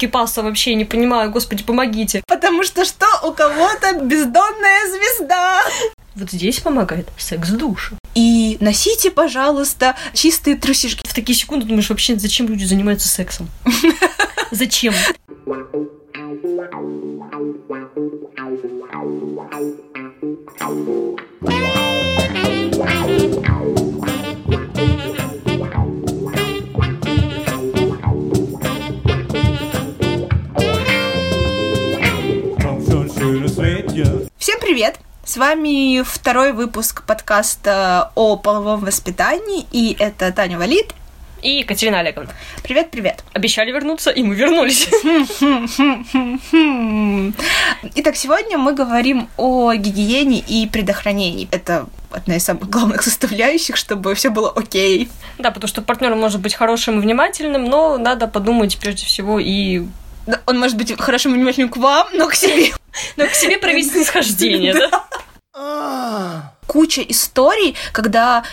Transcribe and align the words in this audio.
кипаса 0.00 0.42
вообще 0.42 0.74
не 0.74 0.84
понимаю, 0.84 1.30
господи, 1.30 1.62
помогите. 1.62 2.22
Потому 2.26 2.64
что 2.64 2.84
что? 2.84 3.06
У 3.24 3.32
кого-то 3.32 4.00
бездонная 4.02 4.86
звезда. 4.90 5.60
Вот 6.16 6.30
здесь 6.30 6.60
помогает 6.60 7.08
секс-душ. 7.18 7.92
И 8.14 8.56
носите, 8.60 9.10
пожалуйста, 9.10 9.94
чистые 10.12 10.56
трусишки. 10.56 11.06
В 11.06 11.14
такие 11.14 11.36
секунды 11.38 11.66
думаешь, 11.66 11.88
вообще 11.88 12.18
зачем 12.18 12.48
люди 12.48 12.64
занимаются 12.64 13.08
сексом? 13.08 13.48
Зачем? 14.50 14.92
Всем 20.56 21.09
привет! 34.70 35.00
С 35.24 35.36
вами 35.36 36.04
второй 36.04 36.52
выпуск 36.52 37.02
подкаста 37.02 38.12
о 38.14 38.36
половом 38.36 38.84
воспитании, 38.84 39.66
и 39.72 39.96
это 39.98 40.30
Таня 40.30 40.58
Валит. 40.58 40.94
И 41.42 41.58
Екатерина 41.58 41.98
Олеговна. 41.98 42.30
Привет-привет. 42.62 43.24
Обещали 43.32 43.72
вернуться, 43.72 44.10
и 44.10 44.22
мы 44.22 44.36
вернулись. 44.36 44.88
Итак, 47.96 48.14
сегодня 48.14 48.58
мы 48.58 48.72
говорим 48.72 49.28
о 49.36 49.74
гигиене 49.74 50.38
и 50.38 50.68
предохранении. 50.68 51.48
Это 51.50 51.88
одна 52.12 52.36
из 52.36 52.44
самых 52.44 52.70
главных 52.70 53.02
составляющих, 53.02 53.76
чтобы 53.76 54.14
все 54.14 54.30
было 54.30 54.52
окей. 54.52 55.08
Да, 55.38 55.50
потому 55.50 55.66
что 55.66 55.82
партнер 55.82 56.14
может 56.14 56.40
быть 56.40 56.54
хорошим 56.54 57.00
и 57.00 57.02
внимательным, 57.02 57.64
но 57.64 57.98
надо 57.98 58.28
подумать 58.28 58.78
прежде 58.78 59.04
всего 59.04 59.40
и 59.40 59.82
он 60.46 60.58
может 60.58 60.76
быть 60.76 60.98
хорошим 61.00 61.32
внимательным 61.32 61.70
к 61.70 61.76
вам, 61.76 62.08
но 62.12 62.28
к 62.28 62.34
себе. 62.34 62.72
Но 63.16 63.26
к 63.26 63.34
себе 63.34 63.58
проявить 63.58 63.92
снисхождение, 63.92 64.74
да? 64.74 66.52
Куча 66.66 67.02
историй, 67.02 67.76
когда 67.92 68.44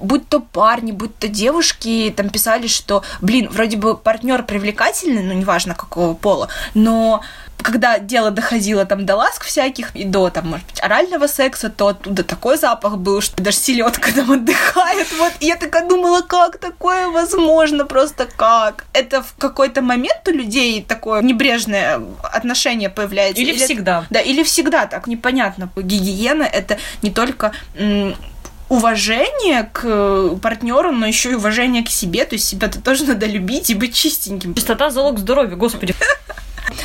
будь 0.00 0.28
то 0.28 0.40
парни, 0.40 0.92
будь 0.92 1.16
то 1.18 1.28
девушки, 1.28 2.12
там 2.16 2.30
писали, 2.30 2.66
что, 2.66 3.02
блин, 3.20 3.48
вроде 3.50 3.76
бы 3.76 3.96
партнер 3.96 4.42
привлекательный, 4.42 5.22
ну, 5.22 5.32
неважно 5.32 5.74
какого 5.74 6.14
пола, 6.14 6.48
но 6.74 7.22
когда 7.58 7.98
дело 7.98 8.30
доходило 8.30 8.84
там 8.84 9.06
до 9.06 9.16
ласк 9.16 9.44
всяких 9.44 9.94
и 9.94 10.04
до, 10.04 10.30
там, 10.30 10.48
может 10.48 10.66
быть, 10.66 10.80
орального 10.82 11.26
секса, 11.26 11.68
то 11.68 11.88
оттуда 11.88 12.22
такой 12.22 12.58
запах 12.58 12.98
был, 12.98 13.20
что 13.20 13.42
даже 13.42 13.56
селедка 13.56 14.12
там 14.12 14.30
отдыхает. 14.30 15.06
Вот, 15.18 15.32
и 15.40 15.46
я 15.46 15.56
такая 15.56 15.88
думала, 15.88 16.20
как 16.20 16.58
такое 16.58 17.08
возможно, 17.08 17.84
просто 17.84 18.26
как? 18.36 18.84
Это 18.92 19.22
в 19.22 19.34
какой-то 19.36 19.82
момент 19.82 20.28
у 20.28 20.30
людей 20.30 20.82
такое 20.82 21.22
небрежное 21.22 22.00
отношение 22.22 22.90
появляется. 22.90 23.42
Или, 23.42 23.52
или 23.52 23.64
всегда. 23.64 24.06
Да, 24.10 24.20
или 24.20 24.42
всегда 24.42 24.86
так, 24.86 25.06
непонятно. 25.06 25.70
Гигиена— 25.76 26.42
это 26.44 26.78
не 27.02 27.10
только 27.10 27.52
уважение 28.68 29.70
к 29.72 30.36
партнеру, 30.42 30.92
но 30.92 31.06
еще 31.06 31.32
и 31.32 31.34
уважение 31.34 31.84
к 31.84 31.88
себе. 31.88 32.24
То 32.24 32.34
есть 32.34 32.48
себя-то 32.48 32.80
тоже 32.80 33.04
надо 33.04 33.26
любить 33.26 33.70
и 33.70 33.74
быть 33.74 33.94
чистеньким. 33.94 34.54
Чистота 34.54 34.90
залог 34.90 35.18
здоровья, 35.18 35.56
господи. 35.56 35.94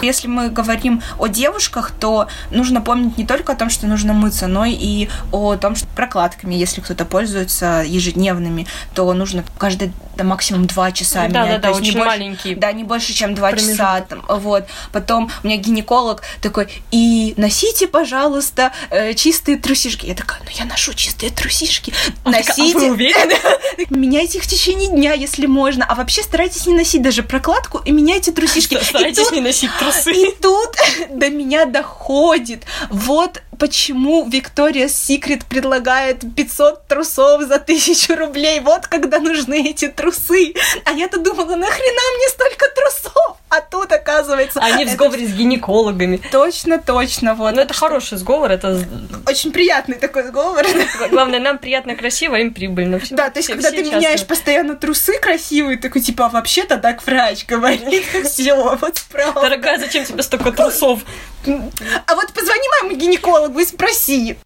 Если 0.02 0.28
мы 0.28 0.50
говорим 0.50 1.02
о 1.18 1.28
девушках, 1.28 1.92
то 1.92 2.28
нужно 2.50 2.82
помнить 2.82 3.18
не 3.18 3.26
только 3.26 3.54
о 3.54 3.56
том, 3.56 3.70
что 3.70 3.88
нужно 3.88 4.14
мыться, 4.14 4.48
но 4.48 4.66
и 4.66 5.08
о 5.32 5.56
том, 5.56 5.76
что 5.76 5.88
прокладками, 5.88 6.56
если 6.56 6.82
кто-то 6.82 7.06
пользуется 7.06 7.84
ежедневными, 7.86 8.68
то 8.94 9.12
нужно 9.14 9.44
каждый 9.58 9.92
да, 10.16 10.24
максимум 10.24 10.68
два 10.68 10.92
часа 10.92 11.28
да, 11.28 11.44
менять. 11.44 11.62
Да, 11.62 11.68
да, 11.70 11.74
то 11.74 11.80
очень 11.80 11.94
не 11.94 12.00
маленький. 12.00 12.56
Да, 12.56 12.72
не 12.72 12.84
больше, 12.84 13.14
чем 13.14 13.34
два 13.36 13.54
часа. 13.54 14.02
Там, 14.02 14.24
вот. 14.28 14.66
Потом 14.92 15.32
у 15.44 15.48
меня 15.48 15.58
гинеколог 15.58 16.22
такой, 16.42 16.68
и 16.92 17.34
носите, 17.38 17.88
пожалуйста, 17.88 18.72
э, 18.90 19.14
чистые 19.14 19.58
трусишки. 19.58 20.06
Я 20.06 20.16
такая, 20.16 20.40
ну 20.44 20.50
я 20.54 20.66
ношу 20.66 20.94
чистые 20.94 21.32
трусишки. 21.32 21.94
Он 22.24 22.34
Носите. 22.34 22.52
Такая, 22.54 22.72
а 22.72 22.80
вы 22.80 22.92
уверены? 22.92 23.36
Меняйте 23.90 24.38
их 24.38 24.44
в 24.44 24.48
течение 24.48 24.90
дня, 24.90 25.14
если 25.14 25.46
можно. 25.46 25.86
А 25.86 25.96
вообще 25.96 26.24
старайтесь 26.24 26.66
не 26.66 26.74
носить 26.74 27.02
даже 27.02 27.24
прокладку 27.24 27.80
и 27.80 27.92
меняйте 27.92 28.32
трусишки. 28.32 28.78
Старайтесь 28.84 29.32
не 29.32 29.42
носить 29.42 29.71
трусы. 29.80 30.12
И 30.12 30.32
тут 30.42 30.76
до 31.10 31.30
меня 31.30 31.66
доходит. 31.66 32.64
Вот 32.90 33.42
почему 33.62 34.28
Виктория 34.28 34.88
Секрет 34.88 35.46
предлагает 35.46 36.24
500 36.36 36.88
трусов 36.88 37.44
за 37.44 37.58
1000 37.58 38.16
рублей. 38.16 38.60
Вот 38.60 38.88
когда 38.88 39.20
нужны 39.20 39.70
эти 39.70 39.88
трусы. 39.88 40.56
А 40.84 40.92
я-то 40.94 41.20
думала, 41.20 41.56
нахрена 41.56 42.02
мне 42.18 42.28
столько 42.30 42.66
трусов? 42.76 43.38
А 43.50 43.60
тут, 43.60 43.92
оказывается... 43.92 44.62
Они 44.64 44.86
в 44.86 44.90
сговоре 44.90 45.28
с 45.28 45.34
гинекологами. 45.34 46.22
Точно, 46.32 46.80
точно. 46.80 47.36
Вот. 47.36 47.54
Но 47.54 47.62
это 47.62 47.74
хороший 47.74 48.18
сговор, 48.18 48.50
это... 48.50 48.82
Очень 49.28 49.52
приятный 49.52 49.98
такой 49.98 50.24
сговор. 50.24 50.66
Главное, 51.12 51.40
нам 51.40 51.58
приятно, 51.58 51.96
красиво, 51.96 52.38
им 52.38 52.54
прибыльно. 52.54 52.98
Все, 53.00 53.14
да, 53.14 53.30
то 53.30 53.40
есть, 53.40 53.50
все, 53.50 53.56
когда 53.56 53.68
все 53.68 53.78
ты 53.78 53.84
часто. 53.84 53.98
меняешь 53.98 54.26
постоянно 54.26 54.76
трусы 54.76 55.20
красивые, 55.20 55.78
такой, 55.78 56.02
типа, 56.02 56.28
а 56.28 56.30
вообще-то 56.30 56.78
так 56.78 57.06
врач 57.06 57.46
говорит. 57.46 58.06
Все, 58.24 58.56
вот 58.56 59.04
правда. 59.12 59.42
Дорогая, 59.42 59.78
зачем 59.78 60.06
тебе 60.06 60.24
столько 60.24 60.54
трусов? 60.54 61.02
А 61.46 62.16
вот 62.16 62.32
позвони 62.34 62.68
моему 62.82 62.98
гинекологу 62.98 63.51
и 63.60 63.66
спроси. 63.66 64.38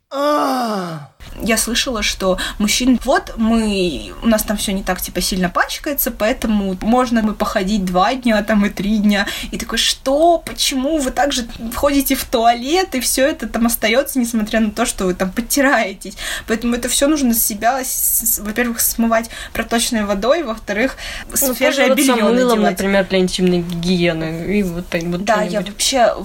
Я 1.41 1.57
слышала, 1.57 2.01
что 2.01 2.37
мужчин, 2.59 2.97
вот 3.03 3.33
мы, 3.35 4.13
у 4.23 4.27
нас 4.27 4.43
там 4.43 4.55
все 4.55 4.71
не 4.71 4.83
так 4.83 5.01
типа 5.01 5.19
сильно 5.19 5.49
пачкается, 5.49 6.11
поэтому 6.11 6.77
можно 6.81 7.21
мы 7.21 7.33
походить 7.33 7.83
два 7.83 8.13
дня, 8.13 8.41
там 8.43 8.65
и 8.65 8.69
три 8.69 8.99
дня. 8.99 9.27
И 9.51 9.57
такой, 9.57 9.77
что, 9.77 10.41
почему 10.45 10.97
вы 10.97 11.11
также 11.11 11.45
входите 11.73 12.15
в 12.15 12.23
туалет 12.23 12.95
и 12.95 13.01
все 13.01 13.27
это 13.27 13.49
там 13.49 13.65
остается, 13.65 14.17
несмотря 14.17 14.61
на 14.61 14.71
то, 14.71 14.85
что 14.85 15.05
вы 15.05 15.13
там 15.13 15.29
подтираетесь. 15.29 16.15
Поэтому 16.47 16.75
это 16.75 16.87
все 16.87 17.07
нужно 17.07 17.33
с 17.33 17.43
себя, 17.43 17.81
во-первых, 18.39 18.79
смывать 18.79 19.29
проточной 19.51 20.05
водой, 20.05 20.43
во-вторых, 20.43 20.95
ну, 21.29 21.53
свежее 21.53 21.93
белье 21.93 22.15
мылом, 22.15 22.61
например, 22.61 23.05
для 23.07 23.19
интимной 23.19 23.61
гигиены. 23.61 24.57
И 24.57 24.63
вот, 24.63 24.85
вот 24.93 25.25
да, 25.25 25.41
я 25.41 25.61
вообще 25.61 26.15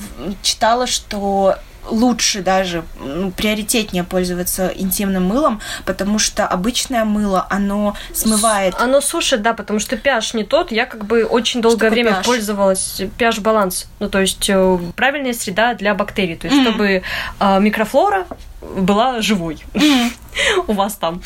читала, 0.42 0.86
что 0.86 1.58
лучше 1.88 2.42
даже, 2.42 2.84
ну, 2.98 3.30
приоритетнее 3.30 4.04
пользоваться 4.04 4.68
интимным 4.68 5.24
мылом, 5.24 5.60
потому 5.84 6.18
что 6.18 6.46
обычное 6.46 7.04
мыло, 7.04 7.46
оно 7.50 7.94
смывает. 8.12 8.74
Оно 8.78 9.00
сушит, 9.00 9.42
да, 9.42 9.54
потому 9.54 9.78
что 9.78 9.96
pH 9.96 10.36
не 10.36 10.44
тот. 10.44 10.72
Я 10.72 10.86
как 10.86 11.04
бы 11.04 11.24
очень 11.24 11.60
долгое 11.60 11.86
что 11.86 11.90
время 11.90 12.10
pH? 12.12 12.24
пользовалась 12.24 13.00
pH-баланс. 13.18 13.88
Ну, 13.98 14.08
то 14.08 14.20
есть 14.20 14.48
э, 14.48 14.78
правильная 14.96 15.32
среда 15.32 15.74
для 15.74 15.94
бактерий. 15.94 16.36
То 16.36 16.46
есть, 16.46 16.58
mm-hmm. 16.58 16.70
чтобы 16.70 17.02
э, 17.40 17.60
микрофлора 17.60 18.26
была 18.60 19.20
живой 19.20 19.58
mm-hmm. 19.74 20.10
у 20.68 20.72
вас 20.72 20.96
там. 20.96 21.22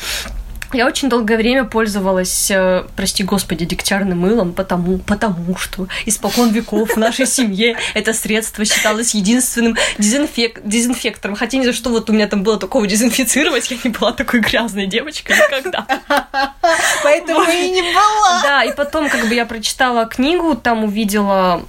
Я 0.75 0.85
очень 0.85 1.09
долгое 1.09 1.37
время 1.37 1.63
пользовалась, 1.63 2.51
э, 2.51 2.83
прости 2.97 3.23
господи, 3.23 3.63
дегтярным 3.65 4.19
мылом, 4.19 4.51
потому, 4.51 4.97
потому 4.99 5.55
что 5.55 5.87
испокон 6.05 6.49
веков 6.51 6.91
в 6.91 6.97
нашей 6.97 7.25
семье 7.27 7.77
это 7.93 8.13
средство 8.13 8.65
считалось 8.65 9.15
единственным 9.15 9.77
дезинфек, 9.97 10.61
дезинфектором. 10.65 11.37
Хотя 11.37 11.57
ни 11.57 11.63
за 11.63 11.71
что 11.71 11.89
вот 11.91 12.09
у 12.09 12.13
меня 12.13 12.27
там 12.27 12.43
было 12.43 12.59
такого 12.59 12.85
дезинфицировать, 12.87 13.71
я 13.71 13.77
не 13.83 13.89
была 13.89 14.11
такой 14.11 14.41
грязной 14.41 14.85
девочкой 14.85 15.37
никогда. 15.37 15.85
Поэтому 17.03 17.49
и 17.49 17.69
не 17.69 17.81
была. 17.81 18.41
Да, 18.43 18.63
и 18.65 18.75
потом 18.75 19.09
как 19.09 19.27
бы 19.29 19.33
я 19.33 19.45
прочитала 19.45 20.05
книгу, 20.05 20.55
там 20.55 20.83
увидела 20.83 21.63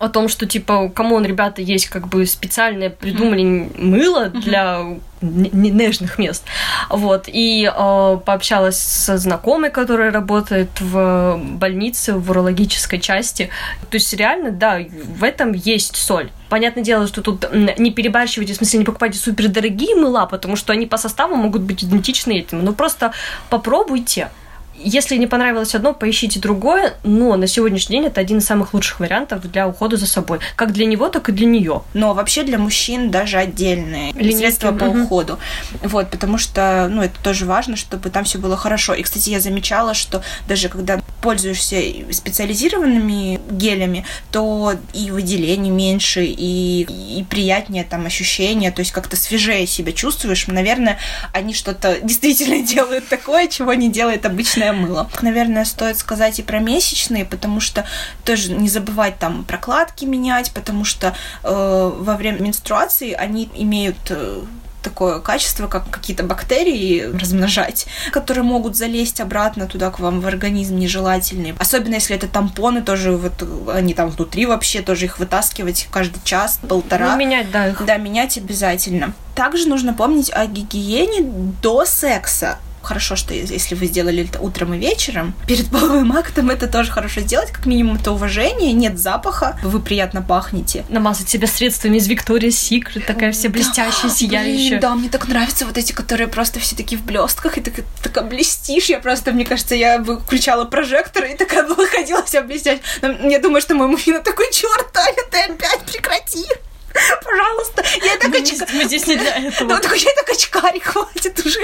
о 0.00 0.08
том, 0.08 0.28
что, 0.28 0.46
типа, 0.46 0.88
come 0.88 1.09
on, 1.09 1.24
ребята, 1.24 1.62
есть 1.62 1.88
как 1.88 2.08
бы 2.08 2.26
специальное 2.26 2.90
придумали 2.90 3.42
мыло 3.76 4.28
для 4.28 4.98
нежных 5.20 6.18
мест. 6.18 6.44
Вот. 6.90 7.24
И 7.28 7.64
э, 7.64 8.18
пообщалась 8.24 8.78
со 8.78 9.16
знакомой, 9.16 9.70
которая 9.70 10.10
работает 10.10 10.68
в 10.80 11.38
больнице, 11.38 12.14
в 12.14 12.30
урологической 12.30 13.00
части. 13.00 13.48
То 13.90 13.96
есть 13.96 14.12
реально, 14.14 14.50
да, 14.50 14.80
в 14.80 15.24
этом 15.24 15.52
есть 15.52 15.96
соль. 15.96 16.30
Понятное 16.48 16.84
дело, 16.84 17.06
что 17.06 17.22
тут 17.22 17.46
не 17.52 17.90
перебарщивайте, 17.90 18.52
в 18.52 18.56
смысле 18.56 18.80
не 18.80 18.84
покупайте 18.84 19.18
супердорогие 19.18 19.96
мыла, 19.96 20.26
потому 20.26 20.56
что 20.56 20.72
они 20.72 20.86
по 20.86 20.96
составу 20.96 21.36
могут 21.36 21.62
быть 21.62 21.82
идентичны 21.82 22.38
этим. 22.38 22.64
Но 22.64 22.72
просто 22.72 23.12
попробуйте. 23.48 24.30
Если 24.78 25.16
не 25.16 25.26
понравилось 25.26 25.74
одно, 25.74 25.94
поищите 25.94 26.40
другое, 26.40 26.94
но 27.04 27.36
на 27.36 27.46
сегодняшний 27.46 27.96
день 27.98 28.06
это 28.06 28.20
один 28.20 28.38
из 28.38 28.46
самых 28.46 28.74
лучших 28.74 29.00
вариантов 29.00 29.40
для 29.50 29.66
ухода 29.68 29.96
за 29.96 30.06
собой. 30.06 30.40
Как 30.56 30.72
для 30.72 30.84
него, 30.84 31.08
так 31.08 31.28
и 31.28 31.32
для 31.32 31.46
нее. 31.46 31.82
Но 31.94 32.12
вообще 32.12 32.42
для 32.42 32.58
мужчин 32.58 33.10
даже 33.10 33.38
отдельные 33.38 34.12
Линейки. 34.12 34.36
средства 34.38 34.72
по 34.72 34.86
Мгм. 34.86 35.02
уходу. 35.04 35.38
Вот, 35.82 36.10
потому 36.10 36.38
что, 36.38 36.88
ну, 36.90 37.02
это 37.02 37.14
тоже 37.22 37.46
важно, 37.46 37.76
чтобы 37.76 38.10
там 38.10 38.24
все 38.24 38.38
было 38.38 38.56
хорошо. 38.56 38.94
И, 38.94 39.02
кстати, 39.02 39.30
я 39.30 39.40
замечала, 39.40 39.94
что 39.94 40.22
даже 40.48 40.68
когда 40.68 41.00
пользуешься 41.22 41.76
специализированными 42.10 43.40
гелями, 43.50 44.04
то 44.30 44.74
и 44.92 45.10
выделений 45.10 45.70
меньше, 45.70 46.24
и, 46.24 46.82
и 47.18 47.24
приятнее 47.30 47.84
там 47.84 48.06
ощущения, 48.06 48.70
то 48.70 48.80
есть 48.80 48.92
как-то 48.92 49.16
свежее 49.16 49.66
себя 49.66 49.92
чувствуешь. 49.92 50.46
Наверное, 50.48 50.98
они 51.32 51.54
что-то 51.54 51.98
действительно 52.02 52.66
делают 52.66 53.08
такое, 53.08 53.46
чего 53.48 53.72
не 53.74 53.90
делает 53.90 54.26
обычная 54.26 54.63
проточное 54.64 54.72
мыло. 54.72 55.10
Наверное, 55.22 55.64
стоит 55.64 55.98
сказать 55.98 56.38
и 56.38 56.42
про 56.42 56.58
месячные, 56.58 57.24
потому 57.24 57.60
что 57.60 57.84
тоже 58.24 58.52
не 58.52 58.68
забывать 58.68 59.18
там 59.18 59.44
прокладки 59.44 60.04
менять, 60.04 60.52
потому 60.52 60.84
что 60.84 61.14
э, 61.42 61.92
во 61.96 62.16
время 62.16 62.40
менструации 62.40 63.12
они 63.12 63.50
имеют 63.54 63.96
э, 64.10 64.42
такое 64.82 65.20
качество, 65.20 65.66
как 65.66 65.88
какие-то 65.88 66.24
бактерии 66.24 67.10
размножать, 67.18 67.86
которые 68.12 68.44
могут 68.44 68.76
залезть 68.76 69.20
обратно 69.20 69.66
туда 69.66 69.90
к 69.90 69.98
вам 69.98 70.20
в 70.20 70.26
организм 70.26 70.76
нежелательные. 70.76 71.54
Особенно 71.58 71.94
если 71.94 72.14
это 72.14 72.28
тампоны, 72.28 72.82
тоже 72.82 73.12
вот 73.12 73.32
они 73.72 73.94
там 73.94 74.10
внутри 74.10 74.46
вообще, 74.46 74.82
тоже 74.82 75.06
их 75.06 75.18
вытаскивать 75.18 75.88
каждый 75.90 76.20
час, 76.22 76.60
полтора. 76.68 77.12
Ну, 77.12 77.16
менять, 77.16 77.50
да, 77.50 77.68
их. 77.68 77.84
Да, 77.84 77.96
менять 77.96 78.36
обязательно. 78.36 79.14
Также 79.34 79.68
нужно 79.68 79.94
помнить 79.94 80.30
о 80.32 80.46
гигиене 80.46 81.22
до 81.62 81.84
секса 81.86 82.58
хорошо, 82.84 83.16
что 83.16 83.34
если 83.34 83.74
вы 83.74 83.86
сделали 83.86 84.24
это 84.24 84.40
утром 84.40 84.74
и 84.74 84.78
вечером, 84.78 85.34
перед 85.46 85.68
половым 85.68 86.12
актом 86.12 86.50
это 86.50 86.66
тоже 86.66 86.90
хорошо 86.90 87.20
сделать, 87.20 87.50
как 87.50 87.66
минимум 87.66 87.96
это 87.96 88.12
уважение, 88.12 88.72
нет 88.72 88.98
запаха, 88.98 89.58
вы 89.62 89.80
приятно 89.80 90.22
пахнете. 90.22 90.84
Намазать 90.88 91.28
себя 91.28 91.46
средствами 91.48 91.96
из 91.96 92.08
Victoria's 92.08 92.50
Secret, 92.50 93.04
такая 93.06 93.32
вся 93.32 93.48
блестящая, 93.48 94.10
да, 94.10 94.14
сияющая. 94.14 94.68
Блин, 94.68 94.80
да, 94.80 94.94
мне 94.94 95.08
так 95.08 95.26
нравятся 95.28 95.66
вот 95.66 95.78
эти, 95.78 95.92
которые 95.92 96.28
просто 96.28 96.60
все 96.60 96.76
такие 96.76 97.00
в 97.00 97.04
блестках, 97.04 97.58
и 97.58 97.60
так, 97.60 97.74
такая 98.02 98.24
блестишь. 98.24 98.86
Я 98.86 99.00
просто, 99.00 99.32
мне 99.32 99.44
кажется, 99.44 99.74
я 99.74 99.98
выключала 99.98 100.64
прожектор 100.64 101.24
и 101.24 101.34
такая 101.34 101.64
выходила 101.66 102.22
вся 102.24 102.42
блестящая. 102.42 102.82
Но 103.02 103.28
я 103.28 103.38
думаю, 103.38 103.60
что 103.60 103.74
мой 103.74 103.88
мужчина 103.88 104.20
такой, 104.20 104.50
черт, 104.52 104.92
Таня, 104.92 105.22
ты 105.30 105.38
опять 105.52 105.82
прекрати. 105.90 106.44
Пожалуйста, 107.24 107.84
я 108.04 108.16
так 108.18 108.34
очка... 108.34 108.66
мы 108.72 108.84
здесь 108.84 109.06
не 109.06 109.16
для 109.16 109.36
этого. 109.48 109.74
Ну, 109.74 109.80
такой, 109.80 109.98
я 109.98 110.10
так 110.16 110.30
очкарик, 110.30 110.84
хватит 110.84 111.38
уже. 111.44 111.60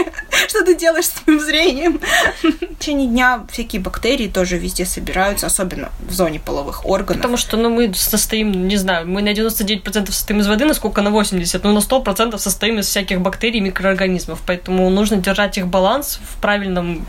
Что 0.49 0.65
ты 0.65 0.75
делаешь 0.75 1.07
с 1.07 1.11
твоим 1.11 1.41
зрением? 1.41 2.01
В 2.43 2.79
течение 2.79 3.09
дня 3.09 3.47
всякие 3.51 3.81
бактерии 3.81 4.29
тоже 4.29 4.59
везде 4.59 4.85
собираются, 4.85 5.47
особенно 5.47 5.91
в 6.01 6.13
зоне 6.13 6.41
половых 6.41 6.87
органов. 6.87 7.17
Потому 7.17 7.37
что, 7.37 7.57
ну, 7.57 7.71
мы 7.71 7.95
состоим, 7.95 8.67
не 8.67 8.77
знаю, 8.77 9.07
мы 9.07 9.23
на 9.23 9.33
99% 9.33 10.07
состоим 10.07 10.41
из 10.41 10.49
воды, 10.49 10.65
насколько 10.65 11.03
на 11.03 11.09
80%, 11.09 11.61
но 11.63 11.73
на 11.73 11.79
100% 11.79 12.39
состоим 12.39 12.79
из 12.79 12.87
всяких 12.87 13.21
бактерий, 13.21 13.61
микроорганизмов, 13.61 14.41
поэтому 14.45 14.91
нужно 14.91 15.19
держать 15.19 15.59
их 15.59 15.67
баланс 15.67 16.21
в 16.25 16.41
правильном 16.41 17.07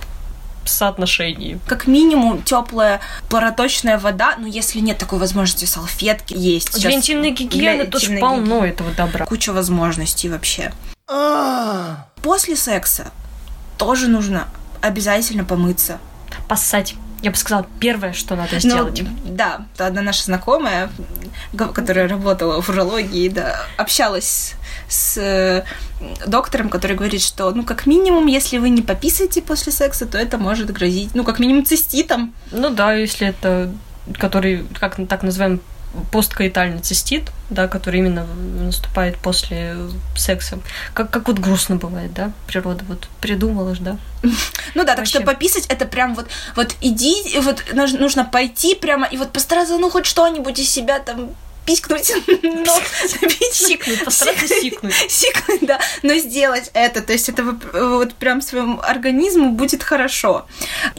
соотношении. 0.69 1.59
Как 1.67 1.87
минимум 1.87 2.43
теплая 2.43 3.01
проточная 3.29 3.97
вода, 3.97 4.35
но 4.37 4.47
если 4.47 4.79
нет 4.79 4.97
такой 4.97 5.19
возможности, 5.19 5.65
салфетки 5.65 6.33
есть. 6.37 6.79
Для 6.79 6.91
интимной 6.93 7.31
гигиены 7.31 7.85
тоже 7.87 8.17
полно 8.19 8.65
этого 8.65 8.91
добра. 8.91 9.25
Куча 9.25 9.53
возможностей 9.53 10.29
вообще. 10.29 10.71
После 12.21 12.55
секса 12.55 13.07
тоже 13.77 14.07
нужно 14.07 14.47
обязательно 14.81 15.43
помыться. 15.43 15.99
Поссать. 16.47 16.95
Я 17.21 17.31
бы 17.31 17.37
сказала, 17.37 17.67
первое, 17.79 18.13
что 18.13 18.35
надо 18.35 18.59
сделать. 18.59 19.01
Ну, 19.01 19.09
да, 19.25 19.65
одна 19.77 20.01
наша 20.01 20.23
знакомая, 20.23 20.89
которая 21.55 22.07
работала 22.07 22.61
в 22.61 22.69
урологии, 22.69 23.29
да, 23.29 23.61
общалась 23.77 24.55
с 24.87 25.17
э, 25.17 25.63
доктором, 26.25 26.69
который 26.69 26.97
говорит, 26.97 27.21
что, 27.21 27.51
ну, 27.51 27.63
как 27.63 27.85
минимум, 27.85 28.25
если 28.27 28.57
вы 28.57 28.69
не 28.69 28.81
пописаете 28.81 29.41
после 29.41 29.71
секса, 29.71 30.05
то 30.05 30.17
это 30.17 30.37
может 30.37 30.71
грозить, 30.71 31.13
ну, 31.13 31.23
как 31.23 31.39
минимум, 31.39 31.65
циститом. 31.65 32.33
Ну 32.51 32.69
да, 32.69 32.93
если 32.93 33.27
это 33.27 33.71
который, 34.17 34.65
как 34.79 34.95
так 35.07 35.23
называем, 35.23 35.61
посткаитальный 36.11 36.79
цистит, 36.79 37.31
да, 37.49 37.67
который 37.67 37.99
именно 37.99 38.25
наступает 38.25 39.17
после 39.17 39.75
секса. 40.15 40.59
Как, 40.93 41.09
как 41.09 41.27
вот 41.27 41.39
грустно 41.39 41.75
бывает, 41.75 42.13
да, 42.13 42.31
природа 42.47 42.83
вот 42.87 43.07
придумала 43.19 43.75
же, 43.75 43.81
да. 43.81 43.97
Ну 44.73 44.83
да, 44.83 44.91
так 44.91 44.99
Вообще. 44.99 45.17
что 45.17 45.25
пописать 45.25 45.65
это 45.67 45.85
прям 45.85 46.15
вот, 46.15 46.27
вот 46.55 46.75
иди, 46.81 47.39
вот 47.41 47.63
нужно 47.73 48.23
пойти 48.23 48.75
прямо 48.75 49.07
и 49.07 49.17
вот 49.17 49.31
постараться, 49.31 49.77
ну, 49.77 49.89
хоть 49.89 50.05
что-нибудь 50.05 50.59
из 50.59 50.69
себя 50.69 50.99
там 50.99 51.31
пискнуть, 51.65 52.11
но 52.43 52.79
сикнуть, 53.51 54.03
постараться 54.05 54.47
сикнуть. 54.47 54.93
Сикнуть, 55.09 55.61
да, 55.61 55.79
но 56.03 56.15
сделать 56.15 56.71
это, 56.73 57.01
то 57.01 57.13
есть 57.13 57.29
это 57.29 57.43
вот 57.43 58.13
прям 58.15 58.41
своему 58.41 58.79
организму 58.81 59.51
будет 59.51 59.83
хорошо. 59.83 60.45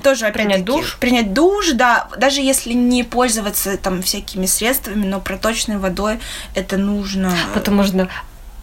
Тоже 0.03 0.31
принять 0.31 0.64
душ. 0.64 0.97
Принять 0.99 1.32
душ, 1.32 1.73
да, 1.73 2.09
даже 2.17 2.41
если 2.41 2.73
не 2.73 3.05
пользоваться 3.05 3.76
там 3.76 4.03
всякими 4.03 4.47
средствами, 4.47 5.06
но 5.06 5.20
проточной 5.20 5.79
водой 5.79 6.19
это 6.55 6.76
нужно. 6.76 7.37
Потом 7.55 7.76
можно 7.76 8.09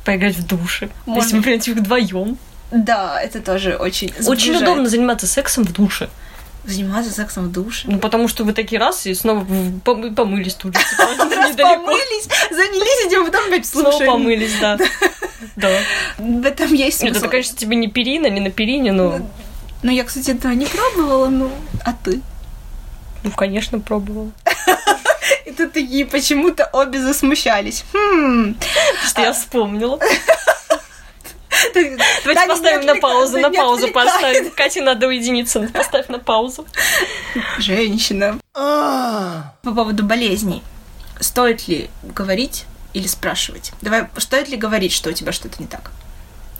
поиграть 0.05 0.35
в 0.35 0.47
душе, 0.47 0.89
можно. 1.05 1.21
если 1.21 1.37
вы 1.37 1.43
принять 1.43 1.67
вдвоем. 1.67 2.37
Да, 2.71 3.19
это 3.19 3.41
тоже 3.41 3.75
очень 3.75 4.13
Очень 4.25 4.55
удобно 4.55 4.87
заниматься 4.87 5.25
сексом 5.25 5.63
в 5.63 5.73
душе. 5.73 6.09
Заниматься 6.65 7.11
сексом 7.11 7.45
в 7.45 7.51
душе? 7.51 7.87
Ну, 7.89 7.99
потому 7.99 8.27
что 8.27 8.43
вы 8.43 8.53
такие 8.53 8.79
раз 8.79 9.05
и 9.07 9.13
снова 9.13 9.45
помылись 9.83 10.55
тут 10.55 10.75
же. 10.75 10.81
Помылись, 10.97 12.27
занялись 12.51 13.07
этим, 13.07 13.25
потом 13.25 13.47
опять 13.47 13.65
слушаем. 13.65 13.95
Снова 13.95 14.11
помылись, 14.11 14.53
да. 14.59 14.77
Да. 15.55 15.69
В 16.17 16.45
этом 16.45 16.73
есть 16.73 16.99
смысл. 16.99 17.17
Это, 17.17 17.27
конечно, 17.27 17.57
тебе 17.57 17.75
не 17.75 17.87
перина, 17.87 18.27
не 18.27 18.41
на 18.41 18.51
перине, 18.51 18.91
но... 18.91 19.19
Ну, 19.81 19.91
я, 19.91 20.03
кстати, 20.03 20.31
этого 20.31 20.51
не 20.51 20.65
пробовала, 20.65 21.29
ну, 21.29 21.51
а 21.85 21.93
ты? 21.93 22.21
Ну, 23.23 23.31
конечно, 23.31 23.79
пробовала. 23.79 24.31
И 25.45 25.51
тут 25.51 25.73
такие 25.73 26.05
почему-то 26.05 26.69
обе 26.73 26.99
засмущались. 26.99 27.85
Хм. 27.93 28.55
Что 29.05 29.21
я 29.21 29.33
вспомнила. 29.33 29.99
Давайте 32.23 32.47
поставим 32.47 32.85
на 32.85 32.95
паузу, 32.95 33.39
на 33.39 33.51
паузу 33.51 33.91
поставим. 33.91 34.51
Кате 34.51 34.81
надо 34.81 35.07
уединиться, 35.07 35.69
поставь 35.73 36.07
на 36.07 36.19
паузу. 36.19 36.65
Женщина. 37.57 38.39
А. 38.53 39.53
По 39.63 39.73
поводу 39.73 40.03
болезней. 40.03 40.63
Стоит 41.19 41.67
ли 41.67 41.89
говорить 42.03 42.65
или 42.93 43.07
спрашивать? 43.07 43.71
Давай, 43.81 44.07
стоит 44.17 44.49
ли 44.49 44.57
говорить, 44.57 44.93
что 44.93 45.09
у 45.09 45.13
тебя 45.13 45.31
что-то 45.31 45.55
не 45.59 45.67
так? 45.67 45.91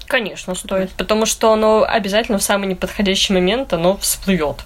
Конечно, 0.07 0.56
стоит, 0.56 0.92
потому 0.92 1.25
что 1.25 1.54
оно 1.54 1.84
обязательно 1.88 2.40
в 2.40 2.44
самый 2.44 2.68
неподходящий 2.68 3.31
момент 3.31 3.74
оно 3.74 3.95
всплывет 3.98 4.66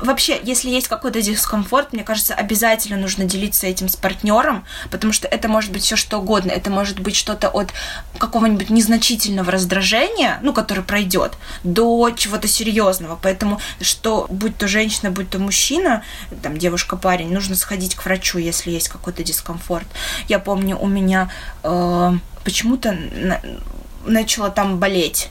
вообще, 0.00 0.40
если 0.42 0.70
есть 0.70 0.88
какой-то 0.88 1.20
дискомфорт, 1.22 1.92
мне 1.92 2.04
кажется, 2.04 2.34
обязательно 2.34 2.96
нужно 2.96 3.24
делиться 3.24 3.66
этим 3.66 3.88
с 3.88 3.96
партнером, 3.96 4.64
потому 4.90 5.12
что 5.12 5.28
это 5.28 5.48
может 5.48 5.72
быть 5.72 5.82
все 5.82 5.96
что 5.96 6.18
угодно. 6.18 6.50
Это 6.50 6.70
может 6.70 7.00
быть 7.00 7.16
что-то 7.16 7.48
от 7.48 7.72
какого-нибудь 8.18 8.70
незначительного 8.70 9.50
раздражения, 9.50 10.38
ну, 10.42 10.52
который 10.52 10.84
пройдет, 10.84 11.32
до 11.64 12.10
чего-то 12.10 12.48
серьезного. 12.48 13.18
Поэтому, 13.20 13.60
что 13.80 14.26
будь 14.28 14.56
то 14.56 14.68
женщина, 14.68 15.10
будь 15.10 15.30
то 15.30 15.38
мужчина, 15.38 16.02
там, 16.42 16.56
девушка, 16.56 16.96
парень, 16.96 17.32
нужно 17.32 17.56
сходить 17.56 17.94
к 17.94 18.04
врачу, 18.04 18.38
если 18.38 18.70
есть 18.70 18.88
какой-то 18.88 19.22
дискомфорт. 19.22 19.86
Я 20.28 20.38
помню, 20.38 20.78
у 20.78 20.86
меня 20.86 21.30
э, 21.62 22.12
почему-то 22.44 22.92
на- 22.92 23.40
начало 24.04 24.50
там 24.50 24.78
болеть 24.78 25.30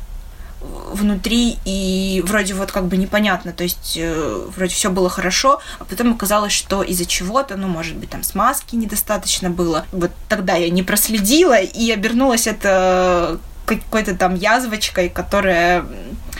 внутри, 0.61 1.57
и 1.65 2.23
вроде 2.25 2.53
вот 2.53 2.71
как 2.71 2.87
бы 2.87 2.97
непонятно, 2.97 3.53
то 3.53 3.63
есть 3.63 3.97
э, 3.97 4.45
вроде 4.55 4.73
все 4.73 4.89
было 4.89 5.09
хорошо, 5.09 5.61
а 5.79 5.85
потом 5.85 6.13
оказалось, 6.13 6.53
что 6.53 6.83
из-за 6.83 7.05
чего-то, 7.05 7.55
ну, 7.55 7.67
может 7.67 7.95
быть, 7.95 8.09
там 8.09 8.23
смазки 8.23 8.75
недостаточно 8.75 9.49
было. 9.49 9.85
Вот 9.91 10.11
тогда 10.27 10.55
я 10.55 10.69
не 10.69 10.83
проследила, 10.83 11.57
и 11.59 11.91
обернулось 11.91 12.47
это 12.47 13.39
какой-то 13.77 14.15
там 14.15 14.35
язвочкой, 14.35 15.09
которая... 15.09 15.85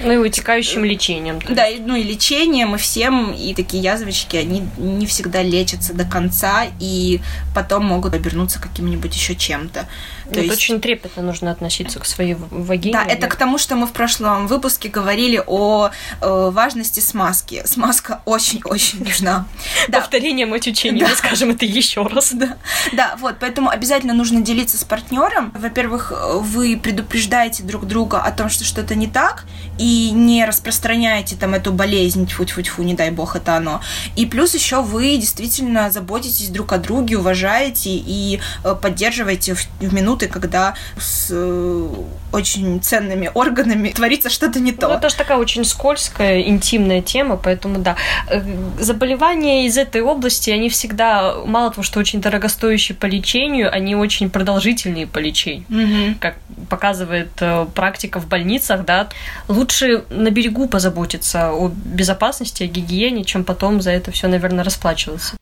Ну 0.02 0.12
и 0.12 0.18
вытекающим 0.18 0.86
лечением. 0.86 1.40
Да, 1.48 1.68
и, 1.68 1.80
ну 1.80 1.96
и 1.96 2.04
лечением, 2.04 2.76
и 2.76 2.78
всем, 2.78 3.34
и 3.34 3.54
такие 3.54 3.84
язвочки, 3.84 4.38
они 4.38 4.64
не 4.78 5.06
всегда 5.06 5.44
лечатся 5.44 5.94
до 5.94 6.06
конца, 6.06 6.66
и 6.80 7.20
потом 7.54 7.86
могут 7.86 8.14
обернуться 8.14 8.60
каким-нибудь 8.60 9.14
еще 9.14 9.36
чем-то. 9.36 9.88
То 10.34 10.40
есть... 10.40 10.54
очень 10.54 10.80
трепетно 10.80 11.24
нужно 11.24 11.52
относиться 11.52 12.00
к 12.00 12.06
своей 12.06 12.36
вагине. 12.36 12.94
Да, 12.94 13.04
это 13.04 13.28
к 13.28 13.36
тому, 13.36 13.58
что 13.58 13.76
мы 13.76 13.88
в 13.88 13.92
прошлом 13.92 14.48
выпуске 14.48 14.90
говорили 14.90 15.42
о 15.46 15.90
э, 16.22 16.50
важности 16.52 17.00
смазки. 17.00 17.64
Смазка 17.66 18.22
очень-очень 18.26 19.04
нужна. 19.04 19.48
Повторение 19.92 20.46
мать 20.46 20.68
учения, 20.68 21.06
мы 21.08 21.16
скажем 21.16 21.52
это 21.52 21.66
еще 21.66 22.04
раз. 22.04 22.32
Да. 22.34 22.58
да, 22.94 23.16
вот, 23.20 23.36
поэтому 23.40 23.70
обязательно 23.70 24.14
нужно 24.14 24.42
делиться 24.42 24.78
с 24.78 24.84
партнером. 24.84 25.52
Во-первых, 25.58 26.14
вы 26.36 26.78
предупреждаете 26.78 27.64
друг 27.64 27.86
друга 27.88 28.22
о 28.22 28.32
том, 28.32 28.50
что 28.50 28.64
что-то 28.64 28.96
не 28.96 29.08
так, 29.08 29.46
и 29.78 30.12
не 30.12 30.46
распространяете 30.46 31.36
там 31.36 31.54
эту 31.54 31.72
болезнь, 31.72 32.28
тьфу-тьфу-тьфу, 32.28 32.84
не 32.84 32.94
дай 32.94 33.12
бог 33.12 33.36
это 33.36 33.56
оно. 33.56 33.82
И 34.16 34.26
плюс 34.26 34.54
еще 34.54 34.82
вы 34.82 35.18
действительно 35.18 35.92
заботитесь 35.92 36.50
друг 36.50 36.74
о 36.74 36.78
друге, 36.78 37.18
уважаете 37.18 37.92
и 37.92 38.40
э, 38.64 38.76
поддерживаете 38.76 39.56
в, 39.56 39.68
в 39.80 39.94
минуты, 40.20 40.28
когда 40.28 40.76
с 40.98 41.30
э, 41.32 41.90
очень 42.32 42.82
ценными 42.82 43.32
органами 43.34 43.90
творится 43.96 44.30
что-то 44.30 44.60
не 44.60 44.72
то. 44.72 44.88
Ну, 44.88 44.96
это 44.96 45.10
же 45.10 45.16
такая 45.16 45.38
очень 45.38 45.66
скользкая, 45.66 46.42
интимная 46.42 47.02
тема, 47.02 47.38
поэтому 47.38 47.80
да. 47.80 47.96
Э, 48.30 48.42
заболевания 48.80 49.66
из 49.66 49.78
этой 49.78 50.02
области, 50.02 50.50
они 50.50 50.70
всегда, 50.70 51.36
мало 51.46 51.72
того, 51.72 51.84
что 51.84 52.00
очень 52.00 52.22
дорогостоящие 52.22 52.96
по 52.96 53.06
лечению, 53.06 53.74
они 53.74 53.96
очень 53.96 54.30
продолжительные 54.30 55.08
по 55.08 55.20
лечению. 55.20 55.66
Угу. 55.70 56.18
Как 56.20 56.36
показывает 56.70 57.32
практика 57.74 58.20
в 58.20 58.28
больницах, 58.28 58.86
да, 58.86 59.08
лучше 59.48 59.70
лучше 59.80 60.04
на 60.10 60.30
берегу 60.32 60.68
позаботиться 60.68 61.52
о 61.52 61.70
безопасности, 61.70 62.64
о 62.64 62.68
гигиене, 62.68 63.24
чем 63.24 63.44
потом 63.44 63.82
за 63.82 63.92
это 63.92 64.12
все, 64.12 64.28
наверное, 64.28 64.64
расплачиваться. 64.64 65.36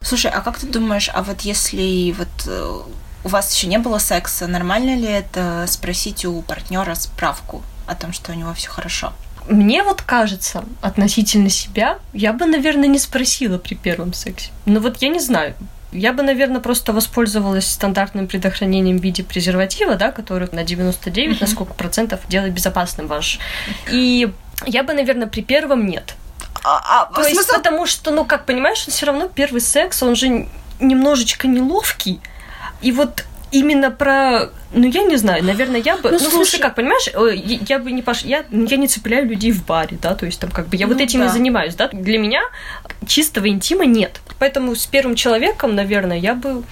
Слушай, 0.00 0.30
а 0.30 0.40
как 0.40 0.58
ты 0.58 0.66
думаешь, 0.66 1.10
а 1.12 1.22
вот 1.22 1.42
если 1.42 2.14
вот 2.16 2.28
э, 2.46 2.80
у 3.24 3.28
вас 3.28 3.54
еще 3.54 3.66
не 3.66 3.78
было 3.78 3.98
секса, 3.98 4.46
нормально 4.46 4.96
ли 4.96 5.08
это 5.08 5.64
спросить 5.68 6.24
у 6.24 6.40
партнера 6.42 6.94
справку 6.94 7.62
о 7.86 7.94
том, 7.94 8.12
что 8.12 8.32
у 8.32 8.34
него 8.34 8.54
все 8.54 8.70
хорошо? 8.70 9.12
Мне 9.48 9.82
вот 9.82 10.02
кажется, 10.02 10.64
относительно 10.80 11.50
себя, 11.50 11.98
я 12.12 12.32
бы, 12.32 12.46
наверное, 12.46 12.88
не 12.88 12.98
спросила 12.98 13.58
при 13.58 13.74
первом 13.74 14.12
сексе. 14.12 14.50
Но 14.64 14.80
вот 14.80 14.98
я 15.02 15.08
не 15.08 15.18
знаю. 15.18 15.54
Я 15.92 16.12
бы, 16.12 16.22
наверное, 16.22 16.60
просто 16.60 16.92
воспользовалась 16.92 17.66
стандартным 17.66 18.28
предохранением 18.28 18.98
в 18.98 19.02
виде 19.02 19.24
презерватива, 19.24 19.96
да, 19.96 20.12
который 20.12 20.48
на 20.52 20.62
99, 20.62 21.36
mm-hmm. 21.36 21.40
на 21.40 21.46
сколько 21.48 21.74
процентов 21.74 22.20
делает 22.28 22.54
безопасным 22.54 23.08
ваш. 23.08 23.40
И 23.90 24.32
я 24.66 24.84
бы, 24.84 24.92
наверное, 24.92 25.26
при 25.26 25.40
первом 25.40 25.86
нет. 25.86 26.14
А, 26.62 27.06
а, 27.08 27.14
То 27.14 27.26
есть, 27.26 27.50
потому 27.52 27.86
что, 27.86 28.10
ну, 28.10 28.24
как 28.24 28.46
понимаешь, 28.46 28.84
он 28.86 28.92
все 28.92 29.06
равно 29.06 29.28
первый 29.28 29.60
секс, 29.60 30.02
он 30.02 30.14
же 30.14 30.46
немножечко 30.78 31.48
неловкий. 31.48 32.20
И 32.82 32.92
вот 32.92 33.24
именно 33.52 33.90
про 33.90 34.50
ну, 34.72 34.86
я 34.86 35.02
не 35.02 35.16
знаю, 35.16 35.42
наверное, 35.42 35.80
я 35.80 35.96
бы... 35.96 36.10
Ну, 36.10 36.18
ну 36.20 36.30
слушай, 36.30 36.60
как, 36.60 36.76
понимаешь, 36.76 37.08
я, 37.08 37.58
я 37.68 37.78
бы 37.80 37.90
не 37.90 38.02
пош... 38.02 38.22
Я, 38.22 38.44
я 38.50 38.76
не 38.76 38.86
цепляю 38.86 39.28
людей 39.28 39.50
в 39.50 39.66
баре, 39.66 39.98
да, 40.00 40.14
то 40.14 40.26
есть 40.26 40.38
там 40.38 40.50
как 40.50 40.68
бы 40.68 40.76
я 40.76 40.86
ну, 40.86 40.92
вот 40.92 41.02
этим 41.02 41.20
да. 41.20 41.26
и 41.26 41.28
занимаюсь, 41.28 41.74
да. 41.74 41.88
Для 41.88 42.18
меня 42.18 42.40
чистого 43.06 43.48
интима 43.48 43.84
нет. 43.84 44.20
Поэтому 44.38 44.76
с 44.76 44.86
первым 44.86 45.16
человеком, 45.16 45.74
наверное, 45.74 46.18
я 46.18 46.34
бы... 46.34 46.62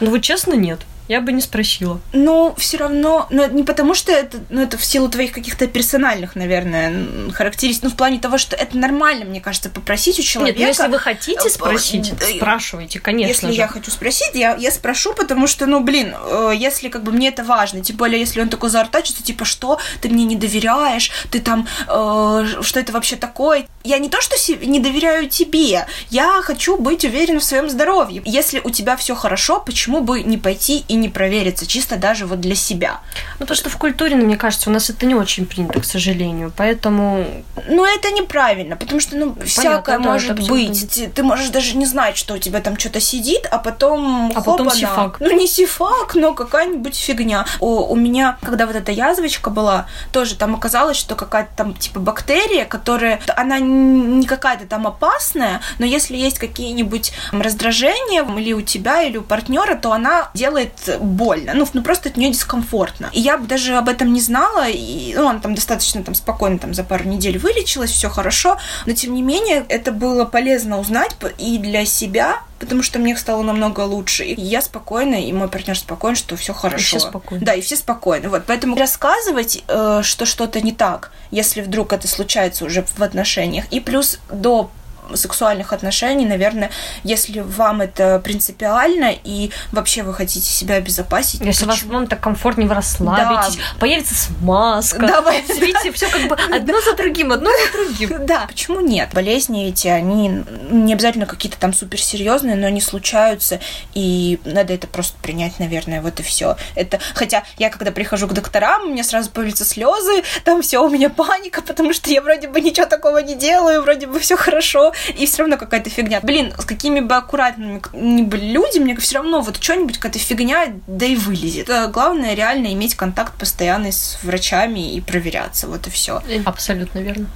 Ну, 0.00 0.10
вот 0.10 0.22
честно, 0.22 0.54
нет. 0.54 0.80
Я 1.08 1.20
бы 1.20 1.32
не 1.32 1.40
спросила. 1.40 2.00
Но 2.12 2.54
все 2.56 2.76
равно, 2.76 3.26
но 3.30 3.46
не 3.46 3.62
потому 3.62 3.94
что 3.94 4.12
это, 4.12 4.38
ну, 4.50 4.62
это 4.62 4.76
в 4.76 4.84
силу 4.84 5.08
твоих 5.08 5.32
каких-то 5.32 5.66
персональных, 5.66 6.36
наверное, 6.36 7.30
характеристик, 7.32 7.84
ну, 7.84 7.90
в 7.90 7.96
плане 7.96 8.18
того, 8.18 8.36
что 8.36 8.54
это 8.54 8.76
нормально, 8.76 9.24
мне 9.24 9.40
кажется, 9.40 9.70
попросить 9.70 10.18
у 10.18 10.22
человека. 10.22 10.58
Нет, 10.58 10.66
ну, 10.66 10.68
если 10.68 10.92
вы 10.92 10.98
хотите 10.98 11.48
спросить, 11.48 12.12
э, 12.12 12.36
спрашивайте, 12.36 13.00
конечно 13.00 13.46
Если 13.46 13.46
же. 13.48 13.52
я 13.52 13.68
хочу 13.68 13.90
спросить, 13.90 14.34
я, 14.34 14.54
я 14.56 14.70
спрошу, 14.70 15.14
потому 15.14 15.46
что, 15.46 15.66
ну, 15.66 15.80
блин, 15.80 16.14
э, 16.14 16.52
если 16.54 16.88
как 16.88 17.02
бы 17.02 17.12
мне 17.12 17.28
это 17.28 17.42
важно, 17.42 17.82
тем 17.82 17.96
более, 17.96 18.20
если 18.20 18.40
он 18.40 18.50
такой 18.50 18.68
заортачится, 18.68 19.22
типа, 19.22 19.46
что, 19.46 19.78
ты 20.02 20.10
мне 20.10 20.24
не 20.24 20.36
доверяешь, 20.36 21.10
ты 21.30 21.40
там, 21.40 21.66
э, 21.88 22.62
что 22.62 22.80
это 22.80 22.92
вообще 22.92 23.16
такое? 23.16 23.66
Я 23.82 23.98
не 23.98 24.10
то, 24.10 24.20
что 24.20 24.36
не 24.66 24.80
доверяю 24.80 25.30
тебе, 25.30 25.86
я 26.10 26.42
хочу 26.42 26.76
быть 26.76 27.04
уверена 27.04 27.40
в 27.40 27.44
своем 27.44 27.70
здоровье. 27.70 28.20
Если 28.26 28.60
у 28.60 28.70
тебя 28.70 28.96
все 28.96 29.14
хорошо, 29.14 29.60
почему 29.60 30.02
бы 30.02 30.22
не 30.22 30.36
пойти 30.36 30.84
и 30.86 30.97
не 31.00 31.08
провериться, 31.08 31.66
чисто 31.66 31.96
даже 31.96 32.26
вот 32.26 32.40
для 32.40 32.54
себя. 32.54 33.00
Ну, 33.38 33.46
то, 33.46 33.54
что 33.54 33.70
в 33.70 33.76
культуре, 33.76 34.16
ну, 34.16 34.24
мне 34.24 34.36
кажется, 34.36 34.70
у 34.70 34.72
нас 34.72 34.90
это 34.90 35.06
не 35.06 35.14
очень 35.14 35.46
принято, 35.46 35.80
к 35.80 35.84
сожалению, 35.84 36.52
поэтому... 36.56 37.26
Ну, 37.68 37.84
это 37.84 38.10
неправильно, 38.10 38.76
потому 38.76 39.00
что, 39.00 39.16
ну, 39.16 39.32
Понятно, 39.32 39.46
всякое 39.46 39.98
да, 39.98 40.04
может 40.04 40.48
быть. 40.48 40.90
Ты, 40.94 41.08
ты 41.08 41.22
можешь 41.22 41.48
даже 41.50 41.76
не 41.76 41.86
знать, 41.86 42.16
что 42.16 42.34
у 42.34 42.38
тебя 42.38 42.60
там 42.60 42.78
что-то 42.78 43.00
сидит, 43.00 43.46
а 43.50 43.58
потом... 43.58 44.32
А 44.34 44.40
потом 44.40 44.70
сифак. 44.70 45.20
Ну, 45.20 45.30
не 45.30 45.46
сифак, 45.46 46.14
но 46.14 46.34
какая-нибудь 46.34 46.96
фигня. 46.96 47.46
У, 47.60 47.66
у 47.66 47.96
меня, 47.96 48.38
когда 48.42 48.66
вот 48.66 48.76
эта 48.76 48.92
язвочка 48.92 49.50
была, 49.50 49.86
тоже 50.12 50.36
там 50.36 50.54
оказалось, 50.54 50.96
что 50.96 51.14
какая-то 51.14 51.50
там, 51.56 51.74
типа, 51.74 52.00
бактерия, 52.00 52.64
которая... 52.64 53.20
Она 53.36 53.58
не 53.58 54.26
какая-то 54.26 54.66
там 54.66 54.86
опасная, 54.86 55.60
но 55.78 55.86
если 55.86 56.16
есть 56.16 56.38
какие-нибудь 56.38 57.12
раздражения 57.32 58.24
или 58.38 58.52
у 58.52 58.62
тебя, 58.62 59.02
или 59.02 59.16
у 59.16 59.22
партнера, 59.22 59.74
то 59.74 59.92
она 59.92 60.30
делает 60.34 60.72
больно, 60.96 61.52
ну, 61.54 61.68
ну 61.72 61.82
просто 61.82 62.08
от 62.08 62.16
нее 62.16 62.30
дискомфортно. 62.30 63.10
И 63.12 63.20
я 63.20 63.36
бы 63.36 63.46
даже 63.46 63.76
об 63.76 63.88
этом 63.88 64.12
не 64.12 64.20
знала, 64.20 64.68
и 64.68 65.12
ну, 65.14 65.26
он 65.26 65.40
там 65.40 65.54
достаточно 65.54 66.02
там 66.02 66.14
спокойно 66.14 66.58
там 66.58 66.72
за 66.72 66.84
пару 66.84 67.04
недель 67.04 67.38
вылечилась, 67.38 67.90
все 67.90 68.08
хорошо, 68.08 68.58
но 68.86 68.92
тем 68.92 69.14
не 69.14 69.22
менее 69.22 69.64
это 69.68 69.92
было 69.92 70.24
полезно 70.24 70.78
узнать 70.78 71.16
и 71.38 71.58
для 71.58 71.84
себя, 71.84 72.42
потому 72.58 72.82
что 72.82 72.98
мне 72.98 73.16
стало 73.16 73.42
намного 73.42 73.80
лучше. 73.80 74.24
И 74.24 74.40
я 74.40 74.62
спокойна, 74.62 75.16
и 75.16 75.32
мой 75.32 75.48
партнер 75.48 75.78
спокоен, 75.78 76.16
что 76.16 76.36
все 76.36 76.52
хорошо. 76.52 76.96
И 76.96 76.98
все 76.98 77.08
спокойны. 77.08 77.44
Да, 77.44 77.54
и 77.54 77.60
все 77.60 77.76
спокойны. 77.76 78.28
Вот, 78.28 78.44
поэтому 78.46 78.76
рассказывать, 78.76 79.62
э, 79.68 80.00
что 80.02 80.26
что-то 80.26 80.60
не 80.60 80.72
так, 80.72 81.12
если 81.30 81.60
вдруг 81.60 81.92
это 81.92 82.08
случается 82.08 82.64
уже 82.64 82.84
в 82.84 83.02
отношениях, 83.02 83.64
и 83.70 83.80
плюс 83.80 84.18
до 84.30 84.70
сексуальных 85.14 85.72
отношений, 85.72 86.26
наверное, 86.26 86.70
если 87.04 87.40
вам 87.40 87.80
это 87.80 88.20
принципиально 88.22 89.12
и 89.24 89.50
вообще 89.72 90.02
вы 90.02 90.14
хотите 90.14 90.46
себя 90.46 90.76
обезопасить. 90.76 91.40
Если 91.40 91.64
вас, 91.64 91.82
вам 91.84 92.06
так 92.06 92.20
комфортнее, 92.20 92.68
вы 92.68 92.74
расслабитесь, 92.74 93.56
да. 93.56 93.62
появится 93.78 94.14
смазка. 94.14 95.06
Да, 95.06 95.20
видите, 95.30 95.92
все 95.92 96.08
как 96.08 96.28
бы 96.28 96.36
одно 96.54 96.80
за 96.80 96.96
другим, 96.96 97.32
одно 97.32 97.50
за 97.50 97.72
другим. 97.72 98.08
Да, 98.28 98.46
почему 98.46 98.80
нет? 98.80 99.10
Болезни 99.14 99.68
эти, 99.68 99.88
они 99.88 100.44
не 100.70 100.92
обязательно 100.92 101.24
какие-то 101.24 101.58
там 101.58 101.72
суперсерьезные, 101.72 102.56
но 102.56 102.66
они 102.66 102.80
случаются, 102.80 103.60
и 103.94 104.38
надо 104.44 104.74
это 104.74 104.86
просто 104.86 105.16
принять, 105.22 105.58
наверное, 105.58 106.02
вот 106.02 106.20
и 106.20 106.22
все. 106.22 106.56
Это, 106.74 106.98
хотя 107.14 107.44
я 107.56 107.70
когда 107.70 107.90
прихожу 107.90 108.26
к 108.28 108.32
докторам, 108.32 108.82
у 108.84 108.88
меня 108.90 109.04
сразу 109.04 109.30
появятся 109.30 109.64
слезы, 109.64 110.22
там 110.44 110.62
все 110.62 110.84
у 110.84 110.90
меня 110.90 111.08
паника, 111.10 111.62
потому 111.66 111.92
что 111.92 112.10
я 112.10 112.20
вроде 112.20 112.48
бы 112.48 112.60
ничего 112.60 112.86
такого 112.86 113.18
не 113.18 113.34
делаю, 113.34 113.82
вроде 113.82 114.06
бы 114.06 114.18
все 114.18 114.36
хорошо, 114.36 114.92
и 115.16 115.26
все 115.26 115.38
равно 115.38 115.56
какая-то 115.56 115.90
фигня. 115.90 116.20
Блин, 116.20 116.52
с 116.58 116.64
какими 116.64 117.00
бы 117.00 117.14
аккуратными 117.14 117.82
ни 117.92 118.22
были 118.22 118.46
люди, 118.46 118.78
мне 118.78 118.96
все 118.96 119.18
равно 119.18 119.40
вот 119.40 119.62
что-нибудь, 119.62 119.98
какая-то 119.98 120.18
фигня, 120.18 120.74
да 120.86 121.06
и 121.06 121.16
вылезет. 121.16 121.68
Главное 121.90 122.34
реально 122.34 122.72
иметь 122.72 122.94
контакт 122.94 123.34
постоянный 123.34 123.92
с 123.92 124.18
врачами 124.22 124.94
и 124.94 125.00
проверяться, 125.00 125.68
вот 125.68 125.86
и 125.86 125.90
все. 125.90 126.22
Абсолютно 126.44 126.98
верно. 127.00 127.26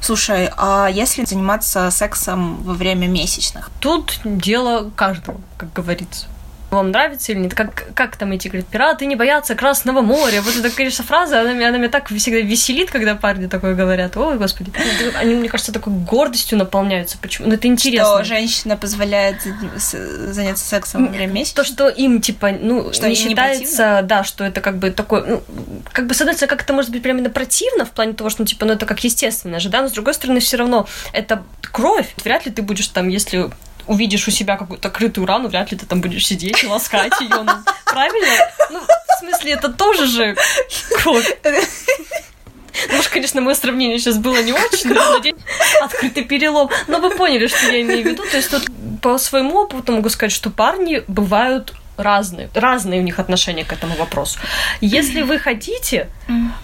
Слушай, 0.00 0.50
а 0.56 0.88
если 0.88 1.24
заниматься 1.24 1.90
сексом 1.90 2.62
во 2.62 2.72
время 2.72 3.06
месячных? 3.06 3.70
Тут 3.80 4.20
дело 4.24 4.90
каждого, 4.96 5.40
как 5.58 5.72
говорится 5.72 6.26
вам 6.70 6.90
нравится 6.90 7.32
или 7.32 7.40
нет. 7.40 7.54
Как, 7.54 7.94
как 7.94 8.16
там 8.16 8.32
эти 8.32 8.48
говорят, 8.48 8.66
пираты 8.66 9.06
не 9.06 9.16
боятся 9.16 9.54
Красного 9.54 10.00
моря. 10.00 10.42
Вот 10.42 10.56
эта, 10.56 10.70
конечно, 10.70 11.04
фраза, 11.04 11.40
она, 11.40 11.50
она 11.50 11.78
меня 11.78 11.88
так 11.88 12.08
всегда 12.08 12.40
веселит, 12.40 12.90
когда 12.90 13.14
парни 13.14 13.46
такое 13.46 13.74
говорят. 13.74 14.16
Ой, 14.16 14.38
господи. 14.38 14.72
Они, 15.16 15.34
мне 15.34 15.48
кажется, 15.48 15.72
такой 15.72 15.92
гордостью 15.92 16.58
наполняются. 16.58 17.18
Почему? 17.18 17.48
Ну, 17.48 17.54
это 17.54 17.66
интересно. 17.66 18.16
Что 18.16 18.24
женщина 18.24 18.76
позволяет 18.76 19.36
заняться 19.76 20.64
сексом 20.64 21.06
во 21.06 21.12
время 21.12 21.32
месяца? 21.32 21.56
То, 21.56 21.64
что 21.64 21.88
им, 21.88 22.20
типа, 22.20 22.52
ну, 22.52 22.92
что 22.92 23.08
не 23.08 23.14
считается, 23.14 24.00
не 24.02 24.08
да, 24.08 24.24
что 24.24 24.44
это 24.44 24.60
как 24.60 24.78
бы 24.78 24.90
такое, 24.90 25.24
ну, 25.24 25.42
как 25.92 26.06
бы, 26.06 26.14
с 26.14 26.20
одной 26.20 26.34
стороны, 26.34 26.50
как 26.50 26.62
это 26.62 26.72
может 26.72 26.90
быть 26.90 27.02
прям 27.02 27.18
именно 27.18 27.30
противно, 27.30 27.84
в 27.84 27.90
плане 27.90 28.12
того, 28.12 28.30
что, 28.30 28.42
ну, 28.42 28.46
типа, 28.46 28.66
ну, 28.66 28.72
это 28.74 28.86
как 28.86 29.02
естественно 29.04 29.60
же, 29.60 29.68
да, 29.68 29.82
но 29.82 29.88
с 29.88 29.92
другой 29.92 30.14
стороны, 30.14 30.40
все 30.40 30.56
равно 30.56 30.86
это 31.12 31.42
кровь. 31.72 32.14
Вряд 32.24 32.46
ли 32.46 32.52
ты 32.52 32.62
будешь 32.62 32.86
там, 32.88 33.08
если 33.08 33.50
увидишь 33.86 34.26
у 34.28 34.30
себя 34.30 34.56
какую-то 34.56 34.90
крытую 34.90 35.26
рану, 35.26 35.48
вряд 35.48 35.70
ли 35.72 35.78
ты 35.78 35.86
там 35.86 36.00
будешь 36.00 36.26
сидеть 36.26 36.62
и 36.62 36.66
ласкать 36.66 37.20
ее. 37.20 37.42
Ну, 37.42 37.52
правильно? 37.84 38.26
Ну, 38.70 38.80
в 38.80 39.18
смысле, 39.18 39.52
это 39.52 39.68
тоже 39.68 40.06
же 40.06 40.36
кровь. 40.98 41.36
Может, 42.92 43.08
конечно, 43.08 43.40
мое 43.40 43.54
сравнение 43.54 43.98
сейчас 43.98 44.16
было 44.16 44.42
не 44.42 44.52
очень, 44.52 44.92
но 44.94 45.20
открытый 45.84 46.24
перелом. 46.24 46.70
Но 46.86 46.98
вы 46.98 47.10
поняли, 47.10 47.46
что 47.46 47.66
я 47.66 47.82
имею 47.82 48.02
в 48.02 48.06
виду. 48.06 48.22
То 48.30 48.36
есть 48.36 48.50
тут 48.50 48.64
по 49.02 49.18
своему 49.18 49.56
опыту 49.58 49.92
могу 49.92 50.08
сказать, 50.08 50.32
что 50.32 50.50
парни 50.50 51.02
бывают 51.06 51.74
разные, 51.96 52.48
разные 52.54 53.00
у 53.00 53.02
них 53.02 53.18
отношения 53.18 53.64
к 53.64 53.72
этому 53.72 53.94
вопросу. 53.96 54.38
Если 54.80 55.22
вы 55.22 55.38
хотите, 55.38 56.08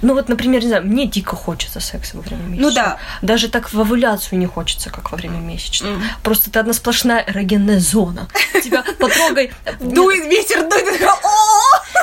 ну 0.02 0.14
вот, 0.14 0.28
например, 0.28 0.62
не 0.62 0.68
знаю, 0.68 0.86
мне 0.86 1.06
дико 1.06 1.36
хочется 1.36 1.80
секса 1.80 2.16
во 2.16 2.22
время 2.22 2.42
месячных. 2.42 2.60
Ну 2.62 2.74
да. 2.74 2.98
Даже 3.22 3.48
так 3.48 3.72
в 3.72 3.80
овуляцию 3.80 4.38
не 4.38 4.46
хочется, 4.46 4.90
как 4.90 5.12
во 5.12 5.16
время 5.16 5.38
месячных. 5.38 5.98
Mm. 5.98 6.02
Просто 6.22 6.50
это 6.50 6.60
одна 6.60 6.72
сплошная 6.72 7.24
эрогенная 7.26 7.80
зона. 7.80 8.28
Тебя 8.62 8.84
потрогай. 8.98 9.52
Дует 9.80 10.24
ветер, 10.26 10.68
дует. 10.68 11.00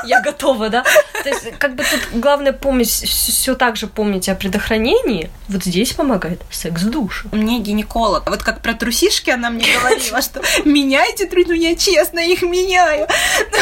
Я 0.06 0.22
готова, 0.22 0.70
да? 0.70 0.84
То 1.24 1.30
есть, 1.30 1.58
как 1.58 1.76
бы 1.76 1.84
тут 1.84 2.20
главное 2.20 2.54
помнить, 2.54 2.90
все 2.90 3.56
так 3.56 3.76
же 3.76 3.88
помнить 3.88 4.30
о 4.30 4.36
предохранении. 4.36 5.30
Вот 5.48 5.64
здесь 5.64 5.94
помогает 5.94 6.42
секс-душ. 6.52 7.26
Мне 7.32 7.60
гинеколог. 7.60 8.30
Вот 8.30 8.44
как 8.44 8.62
про 8.62 8.74
трусишки 8.74 9.30
она 9.30 9.50
мне 9.50 9.66
говорила, 9.80 10.22
что 10.22 10.42
меняйте 10.66 11.26
трусы, 11.26 11.48
ну 11.50 11.54
я 11.54 11.76
честно 11.76 12.20
их 12.20 12.42
меняю. 12.42 13.08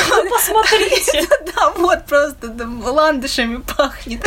Ну, 0.09 0.29
посмотрите. 0.29 1.27
Да, 1.55 1.71
вот 1.71 2.05
просто 2.05 2.53
ландышами 2.85 3.57
пахнет. 3.57 4.25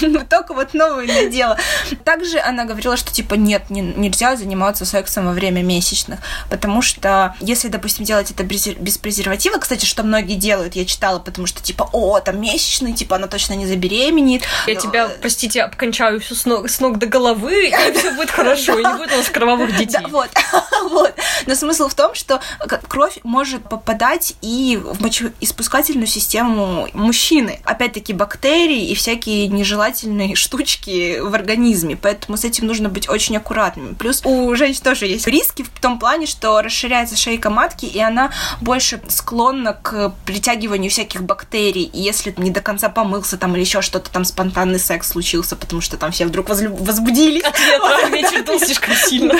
Ну, 0.00 0.20
только 0.28 0.54
вот 0.54 0.74
новое 0.74 1.06
надела. 1.06 1.58
Также 2.04 2.38
она 2.38 2.64
говорила, 2.64 2.96
что 2.96 3.12
типа 3.12 3.34
нет, 3.34 3.68
не, 3.68 3.80
нельзя 3.80 4.36
заниматься 4.36 4.84
сексом 4.84 5.26
во 5.26 5.32
время 5.32 5.62
месячных, 5.62 6.20
потому 6.48 6.80
что 6.80 7.34
если, 7.40 7.68
допустим, 7.68 8.04
делать 8.04 8.30
это 8.30 8.44
без 8.44 8.98
презерватива, 8.98 9.58
кстати, 9.58 9.84
что 9.84 10.02
многие 10.02 10.36
делают, 10.36 10.76
я 10.76 10.84
читала, 10.84 11.18
потому 11.18 11.46
что 11.46 11.51
что, 11.52 11.62
типа, 11.62 11.88
о, 11.92 12.20
там 12.20 12.40
месячный, 12.40 12.94
типа, 12.94 13.16
она 13.16 13.28
точно 13.28 13.54
не 13.54 13.66
забеременеет. 13.66 14.42
Я 14.66 14.74
тебя, 14.74 15.10
простите, 15.20 15.62
обкончаю 15.62 16.20
всю 16.20 16.34
с 16.34 16.46
ног, 16.46 16.70
с 16.70 16.80
ног 16.80 16.98
до 16.98 17.06
головы, 17.06 17.68
и 17.68 17.92
все 17.92 18.12
будет 18.12 18.30
хорошо, 18.30 18.78
и 18.78 18.84
не 18.84 18.92
будет 18.94 19.12
у 19.12 19.16
нас 19.16 19.28
кровавых 19.28 19.76
детей. 19.76 20.00
Да, 20.02 20.08
вот, 20.08 20.30
вот. 20.90 21.14
Но 21.46 21.54
смысл 21.54 21.88
в 21.88 21.94
том, 21.94 22.14
что 22.14 22.40
кровь 22.88 23.18
может 23.22 23.68
попадать 23.68 24.34
и 24.40 24.80
в 24.82 25.02
мочеиспускательную 25.02 26.06
систему 26.06 26.88
мужчины. 26.94 27.60
Опять-таки, 27.64 28.12
бактерии 28.12 28.88
и 28.88 28.94
всякие 28.94 29.48
нежелательные 29.48 30.34
штучки 30.34 31.20
в 31.20 31.34
организме, 31.34 31.96
поэтому 31.96 32.36
с 32.36 32.44
этим 32.44 32.66
нужно 32.66 32.88
быть 32.88 33.08
очень 33.08 33.36
аккуратными. 33.36 33.94
Плюс 33.94 34.22
у 34.24 34.54
женщин 34.54 34.82
тоже 34.82 35.06
есть 35.06 35.26
риски 35.26 35.62
в 35.62 35.80
том 35.80 35.98
плане, 35.98 36.26
что 36.26 36.62
расширяется 36.62 37.16
шейка 37.16 37.50
матки, 37.50 37.84
и 37.84 38.00
она 38.00 38.32
больше 38.60 39.02
склонна 39.08 39.74
к 39.74 40.14
притягиванию 40.24 40.90
всяких 40.90 41.22
бактерий. 41.22 41.41
И 41.92 42.00
если 42.00 42.34
не 42.36 42.50
до 42.50 42.60
конца 42.60 42.88
помылся 42.88 43.36
там 43.36 43.54
или 43.54 43.60
еще 43.60 43.82
что-то 43.82 44.10
там 44.10 44.24
спонтанный 44.24 44.78
секс 44.78 45.08
случился, 45.08 45.56
потому 45.56 45.80
что 45.80 45.96
там 45.96 46.12
все 46.12 46.26
вдруг 46.26 46.48
возлюб... 46.48 46.80
возбудились. 46.80 47.42
Слишком 48.64 48.94
сильно. 48.94 49.34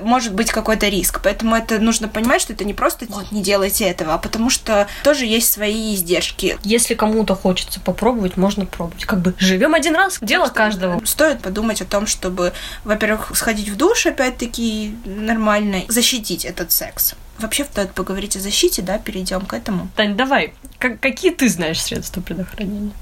Может 0.00 0.34
быть 0.34 0.50
какой-то 0.50 0.88
риск. 0.88 1.20
Поэтому 1.22 1.56
это 1.56 1.78
нужно 1.78 2.08
понимать, 2.08 2.40
что 2.40 2.52
это 2.52 2.64
не 2.64 2.74
просто 2.74 3.06
вот 3.08 3.32
не 3.32 3.42
делайте 3.42 3.84
этого, 3.84 4.14
а 4.14 4.18
потому 4.18 4.50
что 4.50 4.86
тоже 5.02 5.26
есть 5.26 5.50
свои 5.52 5.94
издержки. 5.94 6.58
Если 6.62 6.94
кому-то 6.94 7.34
хочется 7.34 7.80
попробовать, 7.80 8.36
можно 8.36 8.66
пробовать. 8.66 9.04
Как 9.04 9.20
бы 9.20 9.34
живем 9.38 9.74
один 9.74 9.94
раз, 9.94 10.18
дело 10.20 10.48
каждого. 10.48 11.00
Стоит 11.04 11.40
подумать 11.40 11.80
о 11.82 11.84
том, 11.84 12.06
чтобы, 12.06 12.52
во-первых, 12.84 13.32
сходить 13.34 13.68
в 13.68 13.76
душ, 13.76 14.06
опять-таки, 14.06 14.94
нормально, 15.04 15.82
защитить 15.88 16.44
этот 16.44 16.72
секс. 16.72 17.14
Вообще 17.40 17.64
стоит 17.64 17.92
поговорить 17.92 18.36
о 18.36 18.40
защите, 18.40 18.82
да, 18.82 18.98
перейдем 18.98 19.46
к 19.46 19.54
этому. 19.54 19.88
Тань, 19.96 20.16
давай, 20.16 20.52
как, 20.78 21.00
какие 21.00 21.32
ты 21.32 21.48
знаешь 21.48 21.80
средства 21.80 22.20
предохранения? 22.20 22.92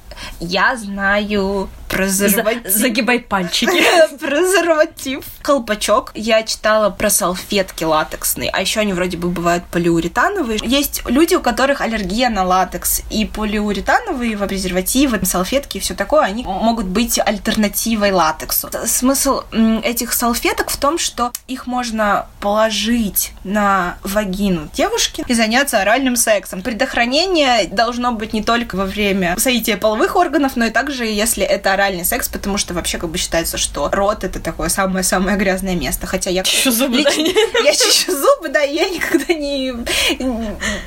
Я 0.41 0.77
знаю 0.77 1.69
презерватив. 1.89 2.73
За, 2.73 2.79
загибай 2.79 3.21
пальчики. 3.21 3.83
презерватив. 4.21 5.25
Колпачок. 5.43 6.13
Я 6.15 6.43
читала 6.43 6.91
про 6.91 7.11
салфетки 7.11 7.85
латексные, 7.85 8.51
а 8.51 8.61
еще 8.61 8.81
они 8.81 8.93
вроде 8.93 9.17
бы 9.17 9.29
бывают 9.29 9.65
полиуретановые. 9.65 10.61
Есть 10.63 11.03
люди, 11.07 11.35
у 11.35 11.41
которых 11.41 11.81
аллергия 11.81 12.29
на 12.29 12.45
латекс, 12.45 13.03
и 13.11 13.25
полиуретановые 13.25 14.37
презервативы, 14.37 15.25
салфетки 15.25 15.79
и 15.79 15.81
все 15.81 15.95
такое, 15.95 16.23
они 16.23 16.45
могут 16.45 16.87
быть 16.87 17.19
альтернативой 17.19 18.13
латексу. 18.13 18.71
Смысл 18.87 19.43
этих 19.83 20.13
салфеток 20.13 20.71
в 20.71 20.77
том, 20.77 20.99
что 20.99 21.33
их 21.47 21.67
можно 21.67 22.27
положить 22.41 23.33
на 23.45 23.99
вагину 24.03 24.69
девушки 24.75 25.25
и 25.27 25.35
заняться 25.35 25.81
оральным 25.81 26.17
сексом. 26.17 26.63
Предохранение 26.63 27.67
должно 27.69 28.13
быть 28.13 28.33
не 28.33 28.43
только 28.43 28.77
во 28.77 28.85
время 28.85 29.37
соития 29.39 29.77
половых 30.09 30.17
органов, 30.17 30.53
но 30.57 30.67
и 30.67 30.71
также, 30.71 31.05
если 31.05 31.45
это 31.45 31.73
оральный 31.73 32.05
секс, 32.05 32.29
потому 32.29 32.59
что 32.59 32.75
вообще 32.75 32.99
как 32.99 33.11
бы 33.11 33.19
считается, 33.19 33.59
что 33.59 33.89
рот 33.93 34.25
это 34.25 34.41
такое 34.41 34.69
самое-самое 34.69 35.37
грязное 35.37 35.77
место. 35.77 36.07
Хотя 36.07 36.31
я... 36.31 36.43
Чищу 36.43 36.71
зубы, 36.71 36.97
лич... 36.97 37.07
да? 37.07 37.61
Я 37.65 37.73
чищу 37.73 38.13
зубы, 38.13 38.49
да, 38.49 38.63
и 38.63 38.75
я 38.75 38.89
никогда 38.89 39.35
не... 39.35 39.75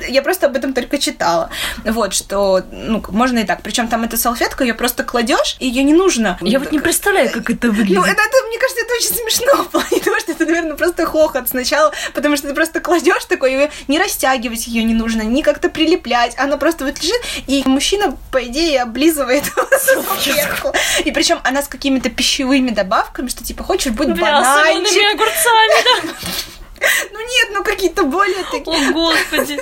Я 0.08 0.22
просто 0.22 0.46
об 0.46 0.56
этом 0.56 0.74
только 0.74 0.98
читала. 0.98 1.50
Вот, 1.84 2.14
что, 2.14 2.62
ну, 2.70 3.02
можно 3.08 3.40
и 3.40 3.44
так. 3.44 3.62
Причем 3.62 3.88
там 3.88 4.02
эта 4.04 4.16
салфетка, 4.16 4.64
ее 4.64 4.74
просто 4.74 5.04
кладешь, 5.04 5.56
и 5.60 5.68
ее 5.68 5.82
не 5.82 5.94
нужно. 5.94 6.38
Я 6.40 6.58
вот 6.58 6.72
не 6.72 6.80
представляю, 6.80 7.30
как 7.30 7.50
это 7.50 7.68
выглядит. 7.70 7.96
Ну, 7.96 8.02
это, 8.02 8.22
это, 8.22 8.46
мне 8.48 8.58
кажется, 8.58 8.84
это 8.84 8.94
очень 8.94 9.14
смешно 9.14 9.64
в 9.64 9.68
плане 9.68 10.02
того, 10.02 10.18
что 10.20 10.32
это, 10.32 10.46
наверное, 10.46 10.76
просто 10.76 11.06
хохот 11.06 11.48
сначала, 11.48 11.92
потому 12.14 12.36
что 12.36 12.48
ты 12.48 12.54
просто 12.54 12.80
кладешь 12.80 13.24
такой, 13.24 13.70
не 13.88 13.98
растягивать 13.98 14.66
ее 14.66 14.84
не 14.84 14.94
нужно, 14.94 15.22
не 15.22 15.42
как-то 15.42 15.68
прилеплять, 15.68 16.34
она 16.38 16.56
просто 16.56 16.84
вот 16.84 17.00
лежит, 17.02 17.20
и 17.46 17.62
мужчина, 17.66 18.16
по 18.30 18.42
идее, 18.44 18.82
облизывает 18.82 19.11
салфетку. 19.12 20.72
И 21.04 21.12
причем 21.12 21.40
она 21.44 21.62
с 21.62 21.68
какими-то 21.68 22.10
пищевыми 22.10 22.70
добавками, 22.70 23.28
что 23.28 23.44
типа 23.44 23.64
хочешь 23.64 23.92
быть 23.92 24.08
Бля, 24.08 24.40
бананчик. 24.40 25.14
огурцами, 25.14 25.84
да? 26.04 26.12
Ну 27.12 27.20
нет, 27.20 27.48
ну 27.52 27.62
какие-то 27.62 28.02
более 28.02 28.42
такие. 28.50 28.88
О, 28.90 28.92
господи. 28.92 29.60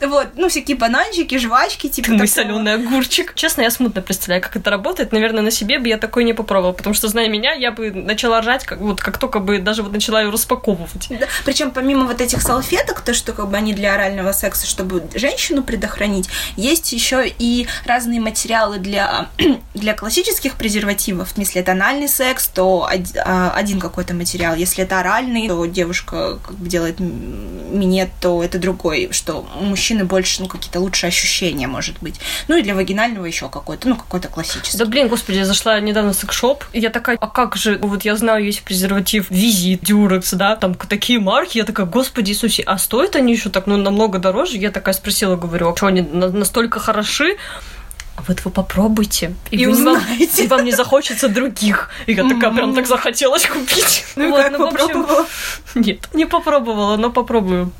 Вот, 0.00 0.28
ну, 0.36 0.48
всякие 0.48 0.76
бананчики, 0.76 1.38
жвачки, 1.38 1.88
типа 1.88 2.12
Мой 2.12 2.28
соленый 2.28 2.74
огурчик. 2.74 3.34
Честно, 3.34 3.62
я 3.62 3.70
смутно 3.70 4.00
представляю, 4.00 4.42
как 4.42 4.56
это 4.56 4.70
работает. 4.70 5.12
Наверное, 5.12 5.42
на 5.42 5.50
себе 5.50 5.78
бы 5.78 5.88
я 5.88 5.98
такое 5.98 6.24
не 6.24 6.32
попробовала, 6.32 6.72
потому 6.72 6.94
что, 6.94 7.08
зная 7.08 7.28
меня, 7.28 7.52
я 7.52 7.72
бы 7.72 7.90
начала 7.90 8.40
ржать, 8.40 8.64
как, 8.64 8.80
вот, 8.80 9.00
как 9.00 9.18
только 9.18 9.40
бы 9.40 9.58
даже 9.58 9.82
вот 9.82 9.92
начала 9.92 10.22
ее 10.22 10.30
распаковывать. 10.30 11.08
Да. 11.10 11.26
Причем 11.44 11.70
помимо 11.70 12.04
вот 12.04 12.20
этих 12.20 12.42
салфеток, 12.42 13.00
то, 13.00 13.14
что 13.14 13.32
как 13.32 13.48
бы 13.48 13.56
они 13.56 13.72
для 13.74 13.94
орального 13.94 14.32
секса, 14.32 14.66
чтобы 14.66 15.04
женщину 15.14 15.62
предохранить, 15.62 16.28
есть 16.56 16.92
еще 16.92 17.26
и 17.26 17.66
разные 17.84 18.20
материалы 18.20 18.78
для, 18.78 19.28
для 19.74 19.94
классических 19.94 20.54
презервативов. 20.54 21.32
Если 21.36 21.60
это 21.60 21.72
анальный 21.72 22.08
секс, 22.08 22.48
то 22.48 22.88
а, 23.24 23.50
один 23.54 23.80
какой-то 23.80 24.14
материал. 24.14 24.54
Если 24.54 24.84
это 24.84 25.00
оральный, 25.00 25.48
то 25.48 25.64
девушка 25.66 26.38
как 26.44 26.56
бы 26.56 26.68
делает 26.68 27.00
минет, 27.00 28.10
то 28.20 28.42
это 28.42 28.58
другой, 28.58 29.08
что 29.12 29.27
у 29.34 29.62
мужчины 29.62 30.04
больше, 30.04 30.42
ну, 30.42 30.48
какие-то 30.48 30.80
лучшие 30.80 31.08
ощущения, 31.08 31.66
может 31.66 31.96
быть. 32.00 32.20
Ну, 32.48 32.56
и 32.56 32.62
для 32.62 32.74
вагинального 32.74 33.24
еще 33.24 33.48
какой-то, 33.48 33.88
ну, 33.88 33.96
какой-то 33.96 34.28
классический. 34.28 34.78
Да, 34.78 34.84
блин, 34.84 35.08
господи, 35.08 35.38
я 35.38 35.44
зашла 35.44 35.78
недавно 35.80 36.12
в 36.12 36.16
секс-шоп, 36.16 36.64
и 36.72 36.80
я 36.80 36.90
такая, 36.90 37.16
а 37.20 37.26
как 37.26 37.56
же, 37.56 37.78
вот 37.78 38.04
я 38.04 38.16
знаю, 38.16 38.44
есть 38.44 38.62
презерватив 38.62 39.30
Визит, 39.30 39.82
Дюрекс, 39.82 40.32
да, 40.32 40.56
там 40.56 40.74
такие 40.74 41.18
марки, 41.20 41.58
я 41.58 41.64
такая, 41.64 41.86
господи 41.86 42.30
Иисусе, 42.30 42.62
а 42.62 42.78
стоят 42.78 43.16
они 43.16 43.32
еще 43.32 43.50
так, 43.50 43.66
ну, 43.66 43.76
намного 43.76 44.18
дороже? 44.18 44.56
Я 44.56 44.70
такая 44.70 44.94
спросила, 44.94 45.36
говорю, 45.36 45.70
а 45.70 45.76
что 45.76 45.86
они 45.86 46.02
настолько 46.02 46.80
хороши? 46.80 47.36
А 48.18 48.22
вот 48.26 48.44
вы 48.44 48.50
попробуйте, 48.50 49.34
и, 49.52 49.58
и 49.58 49.66
вы 49.66 49.72
узнаете. 49.72 50.44
и 50.44 50.48
вам 50.48 50.64
не 50.64 50.72
захочется 50.72 51.28
других. 51.28 51.88
И 52.06 52.14
я 52.14 52.28
такая 52.28 52.50
прям 52.50 52.74
так 52.74 52.88
захотелось 52.88 53.46
купить. 53.46 54.04
Ну, 54.16 54.30
вот, 54.30 54.50
ну, 54.50 54.58
попробовала? 54.58 55.26
Нет, 55.76 56.08
не 56.14 56.24
попробовала, 56.26 56.96
но 56.96 57.10
попробую. 57.10 57.70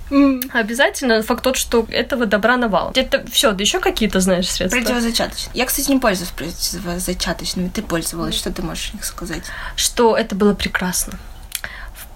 Обязательно 0.53 1.21
факт 1.25 1.43
тот, 1.43 1.57
что 1.57 1.89
этого 1.91 2.27
добра 2.27 2.57
навал. 2.57 2.93
Это 2.95 3.25
все, 3.33 3.51
да 3.51 3.65
еще 3.65 3.81
какие-то 3.81 4.21
знаешь 4.21 4.49
средства? 4.49 4.79
Противозачаточные. 4.79 5.51
Я, 5.55 5.67
кстати, 5.67 5.91
не 5.91 5.99
пользуюсь 5.99 6.31
противозачаточными. 6.31 7.69
Ты 7.69 7.83
пользовалась, 7.83 8.37
что 8.37 8.53
ты 8.53 8.63
можешь 8.63 8.91
о 8.93 8.97
них 8.97 9.05
сказать? 9.05 9.43
Что 9.75 10.17
это 10.17 10.37
было 10.37 10.55
прекрасно 10.55 11.19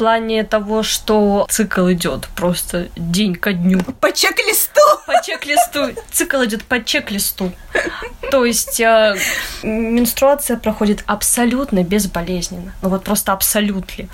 плане 0.03 0.43
того, 0.43 0.83
что 0.83 1.47
цикл 1.49 1.89
идет 1.93 2.27
просто 2.35 2.89
день 2.97 3.37
ко 3.37 3.53
дню. 3.53 3.81
По 4.01 4.11
чек-листу. 4.11 4.81
По 5.07 5.23
чек-листу. 5.25 5.95
Цикл 6.11 6.43
идет 6.45 6.65
по 6.65 6.83
чек-листу. 6.83 7.53
То 8.33 8.45
есть 8.45 8.81
э, 8.81 9.15
менструация 9.63 10.57
проходит 10.57 11.05
абсолютно 11.07 11.85
безболезненно. 11.85 12.73
Ну 12.83 12.89
вот 12.89 13.05
просто 13.05 13.33
абсолютно. 13.33 14.09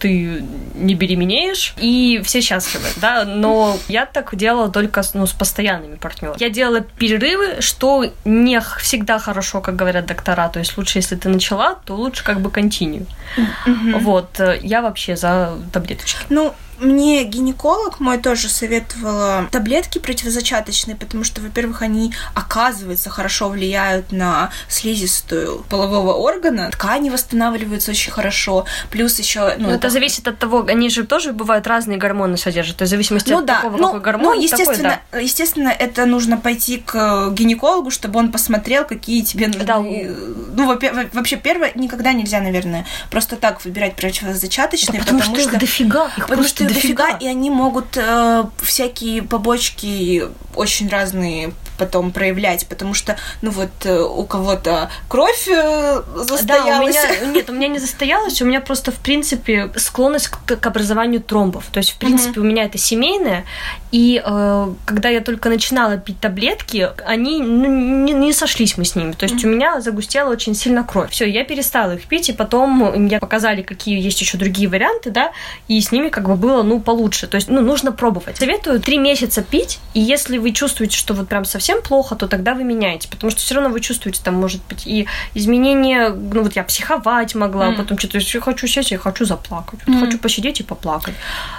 Ты 0.00 0.44
не 0.74 0.94
беременеешь, 0.94 1.74
и 1.78 2.20
все 2.24 2.40
счастливы, 2.40 2.86
да, 2.96 3.24
но 3.24 3.76
я 3.88 4.06
так 4.06 4.36
делала 4.36 4.70
только 4.70 5.02
ну, 5.14 5.26
с 5.26 5.32
постоянными 5.32 5.96
партнерами. 5.96 6.40
Я 6.40 6.50
делала 6.50 6.80
перерывы, 6.80 7.60
что 7.60 8.04
не 8.24 8.60
всегда 8.78 9.18
хорошо, 9.18 9.60
как 9.60 9.74
говорят 9.74 10.06
доктора, 10.06 10.48
то 10.48 10.58
есть 10.60 10.76
лучше, 10.78 10.98
если 10.98 11.16
ты 11.16 11.28
начала, 11.28 11.74
то 11.84 11.94
лучше 11.94 12.24
как 12.24 12.40
бы 12.40 12.50
континью. 12.50 13.06
Mm-hmm. 13.36 13.98
Вот, 14.00 14.40
э, 14.40 14.60
я 14.62 14.82
вообще 14.82 15.16
за 15.16 15.25
таблеточки. 15.72 16.26
Ну, 16.28 16.54
мне 16.78 17.24
гинеколог 17.24 18.00
мой 18.00 18.18
тоже 18.18 18.48
советовала 18.48 19.48
таблетки 19.50 19.98
противозачаточные, 19.98 20.96
потому 20.96 21.24
что, 21.24 21.40
во-первых, 21.40 21.82
они, 21.82 22.12
оказывается, 22.34 23.10
хорошо 23.10 23.48
влияют 23.48 24.12
на 24.12 24.50
слизистую 24.68 25.64
полового 25.68 26.14
органа. 26.14 26.70
Ткани 26.70 27.10
восстанавливаются 27.10 27.90
очень 27.90 28.12
хорошо. 28.12 28.64
Плюс 28.90 29.18
еще... 29.18 29.54
Ну, 29.58 29.68
это, 29.68 29.76
это 29.76 29.90
зависит 29.90 30.28
от 30.28 30.38
того, 30.38 30.64
они 30.68 30.90
же 30.90 31.04
тоже 31.04 31.32
бывают 31.32 31.66
разные 31.66 31.98
гормоны 31.98 32.36
содержат. 32.36 32.76
То 32.76 32.82
есть 32.82 32.90
в 32.90 32.94
зависимости 32.94 33.30
ну, 33.30 33.38
от 33.38 33.46
да. 33.46 33.60
того, 33.62 33.76
ну, 33.76 33.86
какой 33.86 34.00
гормон. 34.00 34.36
Ну, 34.36 34.42
естественно, 34.42 34.90
такой, 34.90 35.00
да. 35.12 35.18
естественно, 35.18 35.68
это 35.68 36.06
нужно 36.06 36.36
пойти 36.36 36.78
к 36.78 37.30
гинекологу, 37.30 37.90
чтобы 37.90 38.18
он 38.18 38.32
посмотрел, 38.32 38.84
какие 38.84 39.22
тебе 39.22 39.48
нужны. 39.48 39.64
Да. 39.64 39.78
Ну, 39.78 40.78
вообще, 41.12 41.36
первое, 41.36 41.72
никогда 41.74 42.12
нельзя, 42.12 42.40
наверное, 42.40 42.86
просто 43.10 43.36
так 43.36 43.64
выбирать 43.64 43.96
противозачаточные, 43.96 45.00
да, 45.00 45.04
потому, 45.04 45.20
потому 45.20 45.40
что, 45.40 45.50
что 45.50 45.60
дофига. 45.60 46.06
Их 46.16 46.26
потому 46.26 46.44
что 46.44 46.65
дофига, 46.66 47.16
и 47.18 47.26
они 47.26 47.50
могут 47.50 47.96
э, 47.96 48.44
всякие 48.62 49.22
побочки 49.22 50.24
очень 50.54 50.88
разные 50.88 51.52
потом 51.76 52.10
проявлять, 52.12 52.66
потому 52.66 52.94
что, 52.94 53.16
ну 53.42 53.50
вот, 53.50 53.70
э, 53.84 54.00
у 54.00 54.24
кого-то 54.24 54.90
кровь 55.08 55.48
э, 55.48 56.02
застоялась. 56.16 56.94
Да, 56.94 57.08
у 57.22 57.26
меня, 57.26 57.32
нет, 57.32 57.50
у 57.50 57.52
меня 57.52 57.68
не 57.68 57.78
застоялась, 57.78 58.40
у 58.42 58.44
меня 58.44 58.60
просто, 58.60 58.92
в 58.92 58.96
принципе, 58.96 59.70
склонность 59.76 60.28
к, 60.28 60.56
к 60.56 60.66
образованию 60.66 61.20
тромбов. 61.20 61.66
То 61.72 61.78
есть, 61.78 61.90
в 61.90 61.98
принципе, 61.98 62.40
угу. 62.40 62.48
у 62.48 62.50
меня 62.50 62.64
это 62.64 62.78
семейное, 62.78 63.44
и 63.92 64.22
э, 64.24 64.74
когда 64.84 65.08
я 65.08 65.20
только 65.20 65.48
начинала 65.48 65.98
пить 65.98 66.20
таблетки, 66.20 66.90
они 67.04 67.40
ну, 67.40 67.66
не, 68.04 68.12
не 68.12 68.32
сошлись 68.32 68.76
мы 68.76 68.84
с 68.84 68.94
ними. 68.94 69.12
То 69.12 69.24
есть, 69.24 69.36
угу. 69.36 69.48
у 69.48 69.54
меня 69.54 69.80
загустела 69.80 70.30
очень 70.30 70.54
сильно 70.54 70.84
кровь. 70.84 71.10
Все, 71.10 71.24
я 71.28 71.44
перестала 71.44 71.92
их 71.92 72.04
пить, 72.06 72.28
и 72.28 72.32
потом 72.32 72.92
мне 72.96 73.18
показали, 73.18 73.62
какие 73.62 74.00
есть 74.00 74.20
еще 74.20 74.38
другие 74.38 74.68
варианты, 74.68 75.10
да, 75.10 75.32
и 75.68 75.80
с 75.80 75.92
ними 75.92 76.08
как 76.08 76.28
бы 76.28 76.36
было, 76.36 76.62
ну, 76.62 76.80
получше. 76.80 77.26
То 77.26 77.36
есть, 77.36 77.48
ну, 77.48 77.60
нужно 77.60 77.92
пробовать. 77.92 78.36
Советую 78.36 78.80
три 78.80 78.98
месяца 78.98 79.42
пить, 79.42 79.78
и 79.94 80.00
если 80.00 80.38
вы 80.38 80.52
чувствуете, 80.52 80.96
что 80.96 81.14
вот 81.14 81.28
прям 81.28 81.44
совсем 81.44 81.65
совсем 81.66 81.82
плохо, 81.82 82.14
то 82.14 82.28
тогда 82.28 82.54
вы 82.54 82.62
меняете, 82.62 83.08
потому 83.08 83.32
что 83.32 83.40
все 83.40 83.54
равно 83.54 83.70
вы 83.70 83.80
чувствуете, 83.80 84.20
там 84.22 84.34
может 84.34 84.62
быть 84.68 84.86
и 84.86 85.08
изменения, 85.34 86.10
ну 86.10 86.42
вот 86.42 86.54
я 86.54 86.62
психовать 86.62 87.34
могла, 87.34 87.70
mm. 87.70 87.76
потом 87.76 87.98
что-то 87.98 88.18
я 88.18 88.40
хочу 88.40 88.68
сесть, 88.68 88.92
я 88.92 88.98
хочу 88.98 89.24
заплакать, 89.24 89.80
mm. 89.86 90.00
хочу 90.00 90.18
посидеть 90.18 90.60
и 90.60 90.62
поплакать. 90.62 91.14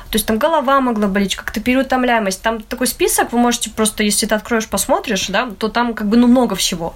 То 0.10 0.16
есть 0.16 0.26
там 0.26 0.38
голова 0.38 0.80
могла 0.80 1.08
болеть, 1.08 1.36
как-то 1.36 1.60
переутомляемость. 1.60 2.42
Там 2.42 2.62
такой 2.62 2.88
список, 2.88 3.34
вы 3.34 3.40
можете 3.40 3.70
просто, 3.70 4.04
если 4.04 4.26
ты 4.26 4.36
откроешь, 4.36 4.68
посмотришь, 4.68 5.28
да, 5.28 5.50
то 5.60 5.68
там 5.68 5.94
как 5.94 6.08
бы 6.08 6.16
ну 6.16 6.28
много 6.28 6.56
всего. 6.56 6.94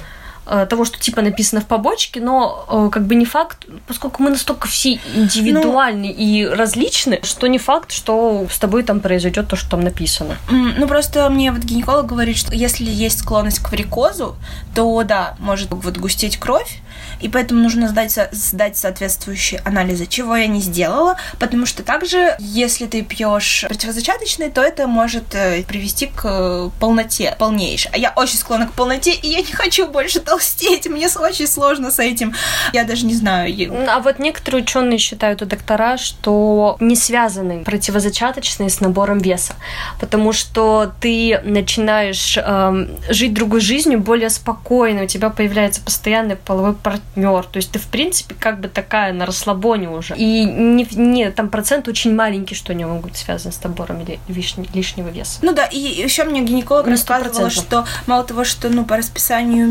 Э, 0.47 0.65
того, 0.67 0.85
что 0.85 0.99
типа 0.99 1.21
написано 1.21 1.61
в 1.61 1.67
побочке, 1.67 2.19
но 2.19 2.65
э, 2.67 2.89
как 2.91 3.05
бы 3.05 3.13
не 3.13 3.25
факт, 3.25 3.67
поскольку 3.87 4.23
мы 4.23 4.31
настолько 4.31 4.67
все 4.67 4.99
индивидуальны 5.13 6.07
ну, 6.07 6.13
и 6.17 6.45
различны, 6.45 7.19
что 7.21 7.45
не 7.45 7.59
факт, 7.59 7.91
что 7.91 8.47
с 8.49 8.57
тобой 8.57 8.81
там 8.81 9.01
произойдет 9.01 9.47
то, 9.47 9.55
что 9.55 9.69
там 9.71 9.81
написано. 9.81 10.37
Ну 10.49 10.87
просто 10.87 11.29
мне 11.29 11.51
вот 11.51 11.61
гинеколог 11.61 12.07
говорит, 12.07 12.37
что 12.37 12.55
если 12.55 12.85
есть 12.85 13.19
склонность 13.19 13.59
к 13.59 13.71
варикозу, 13.71 14.35
то 14.73 15.03
да, 15.03 15.35
может 15.39 15.69
вот 15.69 15.97
густеть 15.97 16.37
кровь, 16.37 16.81
и 17.19 17.29
поэтому 17.29 17.61
нужно 17.61 17.87
сдать, 17.87 18.17
сдать 18.31 18.77
соответствующие 18.77 19.61
анализы, 19.63 20.07
чего 20.07 20.35
я 20.35 20.47
не 20.47 20.59
сделала, 20.59 21.17
потому 21.39 21.65
что 21.65 21.83
также, 21.83 22.35
если 22.39 22.87
ты 22.87 23.03
пьешь 23.03 23.65
противозачаточные, 23.67 24.49
то 24.49 24.61
это 24.61 24.87
может 24.87 25.35
э, 25.35 25.63
привести 25.63 26.07
к 26.07 26.71
полноте 26.79 27.35
полнейшей. 27.37 27.91
А 27.93 27.97
я 27.97 28.11
очень 28.15 28.37
склонна 28.37 28.67
к 28.67 28.73
полноте, 28.73 29.11
и 29.11 29.27
я 29.27 29.37
не 29.37 29.51
хочу 29.51 29.87
больше 29.87 30.19
толстеть, 30.31 30.87
мне 30.87 31.07
очень 31.19 31.47
сложно 31.47 31.91
с 31.91 31.99
этим. 31.99 32.33
Я 32.73 32.85
даже 32.85 33.05
не 33.05 33.13
знаю. 33.13 33.51
А 33.89 33.99
вот 33.99 34.19
некоторые 34.19 34.63
ученые 34.63 34.97
считают, 34.97 35.41
у 35.41 35.45
доктора, 35.45 35.97
что 35.97 36.77
не 36.79 36.95
связаны 36.95 37.63
противозачаточные 37.65 38.69
с 38.69 38.79
набором 38.79 39.19
веса, 39.19 39.53
потому 39.99 40.31
что 40.31 40.93
ты 41.01 41.41
начинаешь 41.43 42.37
эм, 42.37 42.89
жить 43.09 43.33
другой 43.33 43.59
жизнью, 43.59 43.99
более 43.99 44.29
спокойно, 44.29 45.03
у 45.03 45.07
тебя 45.07 45.29
появляется 45.29 45.81
постоянный 45.81 46.37
половой 46.37 46.73
партнер. 46.73 47.43
То 47.43 47.57
есть 47.57 47.71
ты, 47.71 47.79
в 47.79 47.87
принципе, 47.87 48.33
как 48.39 48.61
бы 48.61 48.69
такая 48.69 49.11
на 49.11 49.25
расслабоне 49.25 49.89
уже. 49.89 50.15
И 50.15 50.45
не, 50.45 50.87
не 50.91 51.29
там 51.31 51.49
процент 51.49 51.89
очень 51.89 52.15
маленький, 52.15 52.55
что 52.55 52.71
они 52.71 52.85
могут 52.85 53.17
связаны 53.17 53.51
с 53.51 53.61
набором 53.63 54.05
лишнего, 54.29 54.67
лишнего 54.73 55.09
веса. 55.09 55.39
Ну 55.41 55.53
да, 55.53 55.65
и 55.65 55.77
еще 55.77 56.23
мне 56.23 56.41
гинеколог 56.41 56.87
рассказывала, 56.87 57.49
что 57.49 57.85
мало 58.07 58.23
того, 58.23 58.45
что 58.45 58.69
ну 58.69 58.85
по 58.85 58.95
расписанию 58.95 59.67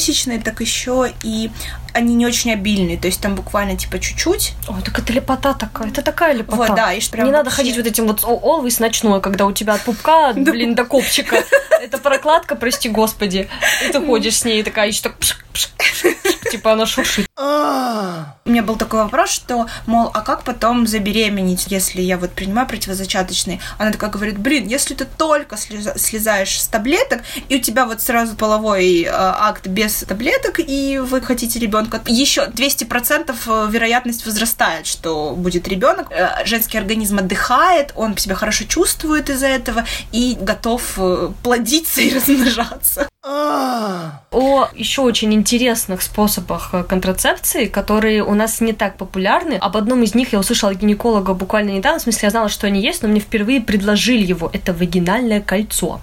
месячные, 0.00 0.40
так 0.40 0.60
еще 0.62 1.12
и 1.22 1.50
они 1.92 2.14
не 2.14 2.26
очень 2.26 2.52
обильные, 2.52 2.98
то 2.98 3.06
есть 3.06 3.20
там 3.20 3.34
буквально 3.34 3.76
типа 3.76 3.98
чуть-чуть. 3.98 4.54
Ой, 4.68 4.82
так 4.82 4.98
это 4.98 5.12
лепота 5.12 5.54
такая, 5.54 5.88
это 5.88 6.02
такая 6.02 6.34
лепота. 6.34 6.56
Вот, 6.56 6.74
да, 6.74 6.92
и 6.92 7.00
прям 7.10 7.26
Не 7.26 7.32
надо 7.32 7.50
ходить 7.50 7.76
вот 7.76 7.86
этим 7.86 8.06
вот 8.06 8.22
always 8.22 8.76
ночной, 8.80 9.20
когда 9.20 9.46
у 9.46 9.52
тебя 9.52 9.74
от 9.74 9.82
пупка, 9.82 10.32
блин, 10.36 10.74
до 10.74 10.84
копчика. 10.84 11.42
Это 11.80 11.98
прокладка, 11.98 12.56
прости 12.56 12.88
господи. 12.88 13.48
И 13.86 13.92
ты 13.92 14.04
ходишь 14.04 14.38
с 14.38 14.44
ней 14.44 14.62
такая, 14.62 14.88
еще 14.88 15.02
так 15.02 15.14
типа 16.50 16.72
она 16.72 16.86
шуршит. 16.86 17.26
У 17.36 18.50
меня 18.50 18.62
был 18.62 18.76
такой 18.76 19.00
вопрос, 19.00 19.30
что, 19.30 19.66
мол, 19.86 20.10
а 20.12 20.20
как 20.22 20.42
потом 20.42 20.86
забеременеть, 20.86 21.66
если 21.68 22.02
я 22.02 22.18
вот 22.18 22.30
принимаю 22.30 22.66
противозачаточные? 22.66 23.60
Она 23.78 23.92
такая 23.92 24.10
говорит, 24.10 24.38
блин, 24.38 24.66
если 24.66 24.94
ты 24.94 25.04
только 25.04 25.56
слезаешь 25.56 26.60
с 26.60 26.66
таблеток, 26.66 27.22
и 27.48 27.56
у 27.56 27.60
тебя 27.60 27.86
вот 27.86 28.00
сразу 28.00 28.36
половой 28.36 29.02
э, 29.02 29.08
акт 29.10 29.66
без 29.66 30.00
таблеток, 30.00 30.58
и 30.58 30.98
вы 30.98 31.20
хотите 31.20 31.58
ребенка, 31.58 31.79
еще 32.06 32.46
200% 32.46 33.34
э, 33.46 33.70
вероятность 33.70 34.26
возрастает, 34.26 34.86
что 34.86 35.34
будет 35.36 35.68
ребенок. 35.68 36.08
Э, 36.10 36.44
женский 36.44 36.78
организм 36.78 37.18
отдыхает, 37.18 37.92
он 37.96 38.16
себя 38.16 38.34
хорошо 38.34 38.64
чувствует 38.64 39.30
из-за 39.30 39.48
этого 39.48 39.84
и 40.12 40.36
готов 40.40 40.98
плодиться 41.42 42.00
и 42.00 42.14
размножаться. 42.14 43.08
О 43.22 44.68
еще 44.74 45.02
очень 45.02 45.34
интересных 45.34 46.02
способах 46.02 46.74
контрацепции, 46.88 47.66
которые 47.66 48.24
у 48.24 48.34
нас 48.34 48.60
не 48.60 48.72
так 48.72 48.96
популярны. 48.96 49.54
Об 49.54 49.76
одном 49.76 50.02
из 50.02 50.14
них 50.14 50.32
я 50.32 50.38
услышала 50.38 50.74
гинеколога 50.74 51.34
буквально 51.34 51.70
недавно. 51.70 51.98
В 51.98 52.02
смысле, 52.02 52.20
я 52.26 52.30
знала, 52.30 52.48
что 52.48 52.66
они 52.66 52.80
есть, 52.80 53.02
но 53.02 53.08
мне 53.08 53.20
впервые 53.20 53.60
предложили 53.60 54.24
его. 54.24 54.48
Это 54.52 54.72
вагинальное 54.72 55.40
кольцо. 55.40 56.00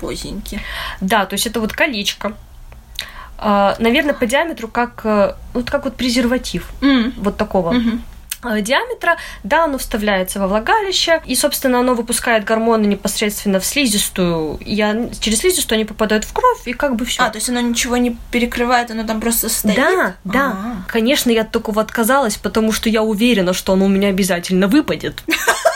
Позеньки. 0.00 0.60
Да, 1.00 1.24
то 1.26 1.34
есть 1.34 1.46
это 1.46 1.60
вот 1.60 1.72
колечко. 1.72 2.34
А, 3.38 3.76
наверное, 3.78 4.14
по 4.14 4.26
диаметру 4.26 4.68
как 4.68 5.00
э, 5.04 5.34
вот 5.52 5.70
как 5.70 5.84
вот 5.84 5.96
презерватив. 5.96 6.70
Mm. 6.80 7.12
Вот 7.16 7.36
такого. 7.36 7.72
Mm-hmm. 7.74 7.98
Диаметра, 8.60 9.16
да, 9.42 9.64
оно 9.64 9.78
вставляется 9.78 10.38
во 10.38 10.46
влагалище, 10.48 11.22
и, 11.24 11.34
собственно, 11.34 11.80
оно 11.80 11.94
выпускает 11.94 12.44
гормоны 12.44 12.86
непосредственно 12.86 13.58
в 13.58 13.64
слизистую, 13.64 14.58
и 14.60 14.76
через 15.20 15.38
слизистую 15.38 15.76
они 15.76 15.84
попадают 15.84 16.24
в 16.24 16.32
кровь, 16.32 16.60
и 16.66 16.72
как 16.72 16.96
бы 16.96 17.04
все. 17.06 17.22
А, 17.22 17.30
то 17.30 17.38
есть 17.38 17.48
оно 17.48 17.60
ничего 17.60 17.96
не 17.96 18.16
перекрывает, 18.30 18.90
оно 18.90 19.04
там 19.04 19.20
просто 19.20 19.48
стоит? 19.48 19.76
Да, 19.76 20.14
да. 20.24 20.46
А-а-а. 20.46 20.90
Конечно, 20.90 21.30
я 21.30 21.42
от 21.42 21.52
такого 21.52 21.80
отказалась, 21.80 22.36
потому 22.36 22.72
что 22.72 22.88
я 22.88 23.02
уверена, 23.02 23.54
что 23.54 23.72
оно 23.72 23.86
у 23.86 23.88
меня 23.88 24.08
обязательно 24.08 24.68
выпадет. 24.68 25.22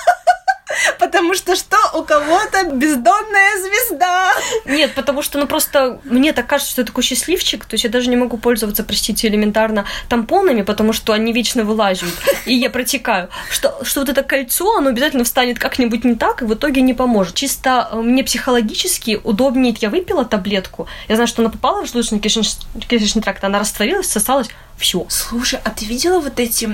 Потому 0.99 1.35
что 1.35 1.57
что? 1.57 1.77
У 1.95 2.03
кого-то 2.03 2.65
бездонная 2.73 3.57
звезда. 3.59 4.33
Нет, 4.67 4.95
потому 4.95 5.23
что, 5.23 5.39
ну 5.39 5.47
просто 5.47 6.01
мне 6.05 6.33
так 6.33 6.47
кажется, 6.47 6.73
что 6.73 6.83
я 6.83 6.87
такой 6.87 7.03
счастливчик, 7.03 7.65
то 7.65 7.75
есть 7.75 7.85
я 7.85 7.91
даже 7.91 8.09
не 8.11 8.17
могу 8.17 8.37
пользоваться, 8.37 8.85
простите, 8.85 9.29
элементарно 9.29 9.85
тампонами, 10.09 10.63
потому 10.63 10.93
что 10.93 11.13
они 11.13 11.33
вечно 11.33 11.65
вылазят, 11.65 12.09
и 12.47 12.55
я 12.55 12.71
протекаю. 12.71 13.29
Что, 13.51 13.79
что 13.83 14.01
вот 14.01 14.09
это 14.09 14.23
кольцо, 14.23 14.77
оно 14.77 14.91
обязательно 14.91 15.25
встанет 15.25 15.59
как-нибудь 15.59 16.05
не 16.05 16.15
так, 16.15 16.43
и 16.43 16.45
в 16.45 16.55
итоге 16.55 16.81
не 16.81 16.95
поможет. 16.95 17.35
Чисто 17.35 17.89
э, 17.91 17.97
мне 17.97 18.25
психологически 18.25 19.21
удобнее, 19.23 19.75
я 19.81 19.91
выпила 19.91 20.25
таблетку, 20.25 20.89
я 21.09 21.17
знаю, 21.17 21.29
что 21.29 21.43
она 21.43 21.51
попала 21.51 21.85
в 21.85 21.95
желудочно-кишечный 21.95 23.23
тракт, 23.23 23.45
она 23.45 23.59
растворилась, 23.59 24.09
сосалась, 24.09 24.49
все. 24.79 25.07
Слушай, 25.09 25.61
а 25.65 25.71
ты 25.71 25.85
видела 25.85 26.21
вот 26.21 26.41
эти 26.41 26.67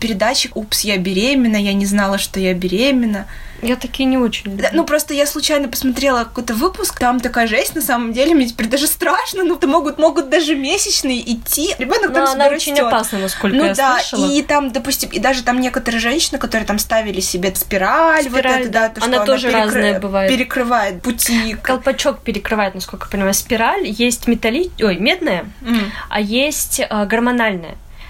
передачи 0.00 0.50
«Упс, 0.54 0.80
я 0.82 0.98
беременна», 0.98 1.56
«Я 1.56 1.72
не 1.72 1.86
знала, 1.86 2.18
что 2.18 2.40
я 2.40 2.54
беременна»? 2.54 3.26
Я 3.62 3.76
такие 3.76 4.04
не 4.04 4.18
очень 4.18 4.56
Да, 4.58 4.70
ну, 4.72 4.84
просто 4.84 5.14
я 5.14 5.26
случайно 5.26 5.68
посмотрела 5.68 6.24
какой-то 6.24 6.52
выпуск, 6.52 6.98
там 6.98 7.18
такая 7.18 7.46
жесть, 7.46 7.74
на 7.74 7.80
самом 7.80 8.12
деле, 8.12 8.34
мне 8.34 8.46
теперь 8.46 8.66
даже 8.66 8.86
страшно, 8.86 9.42
ну, 9.42 9.58
могут, 9.66 9.98
могут 9.98 10.28
даже 10.28 10.54
месячные 10.54 11.20
идти, 11.32 11.74
ребенок 11.78 12.12
там 12.12 12.28
она 12.28 12.50
растет. 12.50 12.74
очень 12.74 12.84
опасна, 12.84 13.20
насколько 13.20 13.56
ну, 13.56 13.64
я 13.64 13.74
да, 13.74 14.00
слышала. 14.00 14.30
и 14.30 14.42
там, 14.42 14.70
допустим, 14.70 15.08
и 15.10 15.18
даже 15.18 15.42
там 15.42 15.60
некоторые 15.60 16.00
женщины, 16.00 16.38
которые 16.38 16.66
там 16.66 16.78
ставили 16.78 17.20
себе 17.20 17.54
спираль, 17.54 18.24
спираль 18.24 18.58
вот 18.58 18.60
это, 18.60 18.68
да, 18.68 18.88
то, 18.90 19.02
она 19.02 19.24
тоже 19.24 19.48
она 19.48 19.60
перекры... 19.60 19.80
разная 19.80 20.00
бывает. 20.00 20.30
перекрывает 20.30 21.02
пути. 21.02 21.56
Колпачок 21.62 22.20
перекрывает, 22.20 22.74
насколько 22.74 23.06
я 23.06 23.10
понимаю, 23.10 23.34
спираль, 23.34 23.86
есть 23.86 24.26
металли... 24.26 24.70
Ой, 24.82 24.98
медная, 24.98 25.46
mm. 25.62 25.90
а 26.10 26.20
есть 26.20 26.80
э, 26.80 27.06
гормональная. 27.06 27.43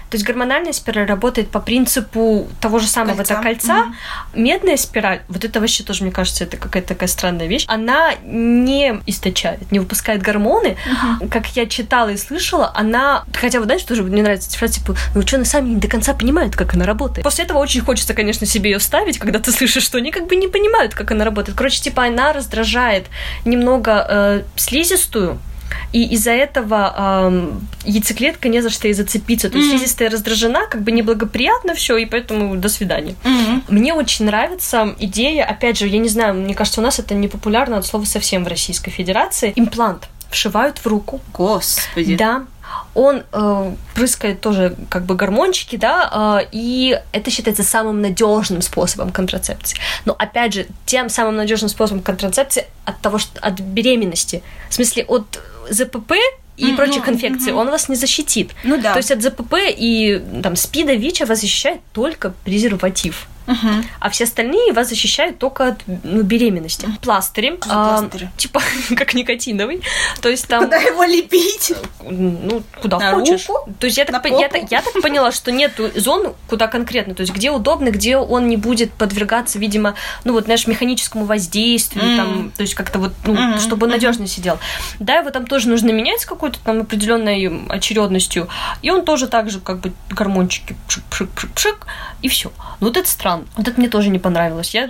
То 0.09 0.17
есть 0.17 0.25
гормональная 0.25 0.71
спираль 0.71 1.07
работает 1.07 1.49
по 1.49 1.59
принципу 1.59 2.47
того 2.61 2.79
же 2.79 2.87
самого 2.87 3.17
кольца. 3.17 3.35
кольца. 3.41 3.73
Mm-hmm. 3.73 4.39
Медная 4.39 4.77
спираль, 4.77 5.21
вот 5.27 5.43
это 5.43 5.59
вообще 5.59 5.83
тоже, 5.83 6.03
мне 6.03 6.11
кажется, 6.11 6.43
это 6.43 6.57
какая-то 6.57 6.89
такая 6.89 7.09
странная 7.09 7.47
вещь, 7.47 7.65
она 7.67 8.13
не 8.23 9.01
источает, 9.07 9.71
не 9.71 9.79
выпускает 9.79 10.21
гормоны. 10.21 10.77
Mm-hmm. 10.85 11.29
Как 11.29 11.47
я 11.55 11.65
читала 11.65 12.09
и 12.09 12.17
слышала, 12.17 12.71
она... 12.75 13.25
Хотя, 13.33 13.59
вы 13.59 13.65
знаете, 13.65 13.85
тоже 13.85 14.03
мне 14.03 14.21
нравится 14.21 14.47
эта 14.49 14.59
фраза, 14.59 14.75
типа, 14.75 14.95
ну, 15.15 15.21
ученые 15.21 15.45
сами 15.45 15.69
не 15.69 15.81
до 15.81 15.87
конца 15.87 16.13
понимают, 16.13 16.55
как 16.55 16.75
она 16.75 16.85
работает. 16.85 17.23
После 17.23 17.45
этого 17.45 17.57
очень 17.57 17.81
хочется, 17.81 18.13
конечно, 18.13 18.45
себе 18.45 18.71
ее 18.71 18.79
ставить, 18.79 19.17
когда 19.17 19.39
ты 19.39 19.51
слышишь, 19.51 19.83
что 19.83 19.97
они 19.97 20.11
как 20.11 20.27
бы 20.27 20.35
не 20.35 20.47
понимают, 20.47 20.93
как 20.93 21.11
она 21.11 21.25
работает. 21.25 21.57
Короче, 21.57 21.81
типа, 21.81 22.05
она 22.05 22.31
раздражает 22.31 23.07
немного 23.43 24.05
э, 24.07 24.43
слизистую, 24.55 25.39
и 25.91 26.03
из-за 26.15 26.31
этого 26.31 26.93
эм, 27.27 27.67
яйцеклетка 27.85 28.49
не 28.49 28.61
за 28.61 28.69
что 28.69 28.87
и 28.87 28.93
зацепиться. 28.93 29.49
То 29.49 29.57
есть 29.57 29.69
mm-hmm. 29.69 29.77
слизистая 29.77 30.09
раздражена, 30.09 30.67
как 30.67 30.81
бы 30.81 30.91
неблагоприятно 30.91 31.73
все, 31.73 31.97
и 31.97 32.05
поэтому 32.05 32.55
до 32.55 32.69
свидания. 32.69 33.15
Mm-hmm. 33.23 33.63
Мне 33.69 33.93
очень 33.93 34.25
нравится 34.25 34.95
идея, 34.99 35.45
опять 35.45 35.77
же, 35.77 35.87
я 35.87 35.99
не 35.99 36.09
знаю, 36.09 36.33
мне 36.35 36.53
кажется, 36.55 36.81
у 36.81 36.83
нас 36.83 36.99
это 36.99 37.13
не 37.13 37.27
популярно 37.27 37.77
от 37.77 37.85
слова 37.85 38.05
совсем 38.05 38.43
в 38.43 38.47
Российской 38.47 38.91
Федерации. 38.91 39.53
Имплант 39.55 40.09
вшивают 40.29 40.79
в 40.79 40.85
руку. 40.87 41.21
Господи. 41.33 42.15
Да, 42.15 42.43
он 42.93 43.23
э, 43.31 43.75
прыскает 43.93 44.41
тоже 44.41 44.75
как 44.89 45.05
бы 45.05 45.15
гормончики, 45.15 45.75
да, 45.75 46.39
э, 46.41 46.47
и 46.51 46.99
это 47.11 47.29
считается 47.29 47.63
самым 47.63 48.01
надежным 48.01 48.61
способом 48.61 49.11
контрацепции. 49.11 49.77
Но 50.05 50.15
опять 50.17 50.53
же, 50.53 50.67
тем 50.85 51.09
самым 51.09 51.35
надежным 51.35 51.69
способом 51.69 52.01
контрацепции 52.01 52.65
от 52.85 52.99
того, 53.01 53.17
что 53.17 53.39
от 53.39 53.59
беременности, 53.59 54.43
в 54.69 54.73
смысле 54.73 55.03
от 55.05 55.41
ЗПП 55.69 56.13
и 56.57 56.65
mm-hmm, 56.65 56.75
прочих 56.75 57.09
инфекций, 57.09 57.51
mm-hmm. 57.51 57.61
он 57.61 57.69
вас 57.69 57.89
не 57.89 57.95
защитит. 57.95 58.51
Ну 58.63 58.77
да. 58.81 58.93
То 58.93 58.99
есть 58.99 59.11
от 59.11 59.21
ЗПП 59.21 59.55
и 59.67 60.21
там 60.41 60.55
СПИДа, 60.55 60.93
ВИЧа 60.93 61.25
вас 61.25 61.41
защищает 61.41 61.81
только 61.93 62.33
презерватив. 62.43 63.27
А 63.99 64.09
все 64.09 64.23
остальные 64.23 64.73
вас 64.73 64.89
защищают 64.89 65.37
только 65.37 65.67
от 65.69 65.81
ну, 66.03 66.23
беременности. 66.23 66.87
Пластыри, 67.01 67.59
а, 67.69 67.99
пластыри? 67.99 68.29
типа 68.37 68.61
как 68.97 69.13
никотиновый, 69.13 69.81
то 70.21 70.29
есть 70.29 70.47
там 70.47 70.63
Куда 70.65 70.77
его 70.77 71.03
лепить? 71.03 71.73
ну, 72.01 72.63
куда 72.81 72.99
На 72.99 73.11
хочешь. 73.11 73.47
руку? 73.47 73.69
То 73.79 73.85
есть 73.87 73.97
я 73.97 74.05
так, 74.05 74.25
я, 74.29 74.49
так- 74.49 74.71
я 74.71 74.81
так 74.81 75.01
поняла, 75.01 75.31
что 75.31 75.51
нету 75.51 75.89
зон, 75.95 76.33
куда 76.47 76.67
конкретно, 76.67 77.13
то 77.13 77.21
есть 77.21 77.33
где 77.33 77.51
удобно, 77.51 77.89
где 77.89 78.17
он 78.17 78.47
не 78.47 78.57
будет 78.57 78.91
подвергаться, 78.93 79.59
видимо, 79.59 79.95
ну 80.23 80.33
вот, 80.33 80.45
знаешь, 80.45 80.65
механическому 80.67 81.25
воздействию, 81.25 82.05
Мгм. 82.05 82.17
там, 82.17 82.51
то 82.51 82.61
есть 82.61 82.73
как-то 82.75 82.99
вот, 82.99 83.13
ну, 83.25 83.33
Мгм, 83.33 83.59
чтобы 83.59 83.85
он 83.85 83.91
надежно 83.91 84.27
сидел. 84.27 84.57
Да, 84.99 85.17
его 85.17 85.29
там 85.29 85.45
тоже 85.47 85.69
нужно 85.69 85.91
менять 85.91 86.21
с 86.21 86.25
какой-то 86.25 86.59
там 86.63 86.81
определенной 86.81 87.65
очередностью, 87.69 88.47
и 88.81 88.89
он 88.89 89.05
тоже 89.05 89.27
так 89.27 89.49
же, 89.49 89.59
как 89.59 89.79
бы, 89.79 89.93
гормончики 90.09 90.75
пшик-пшик-пшик, 90.87 91.85
и 92.21 92.27
все. 92.27 92.51
Ну 92.79 92.87
вот 92.87 92.97
это 92.97 93.07
странно. 93.09 93.34
Вот 93.57 93.67
это 93.67 93.79
мне 93.79 93.89
тоже 93.89 94.09
не 94.09 94.19
понравилось. 94.19 94.73
Я 94.73 94.89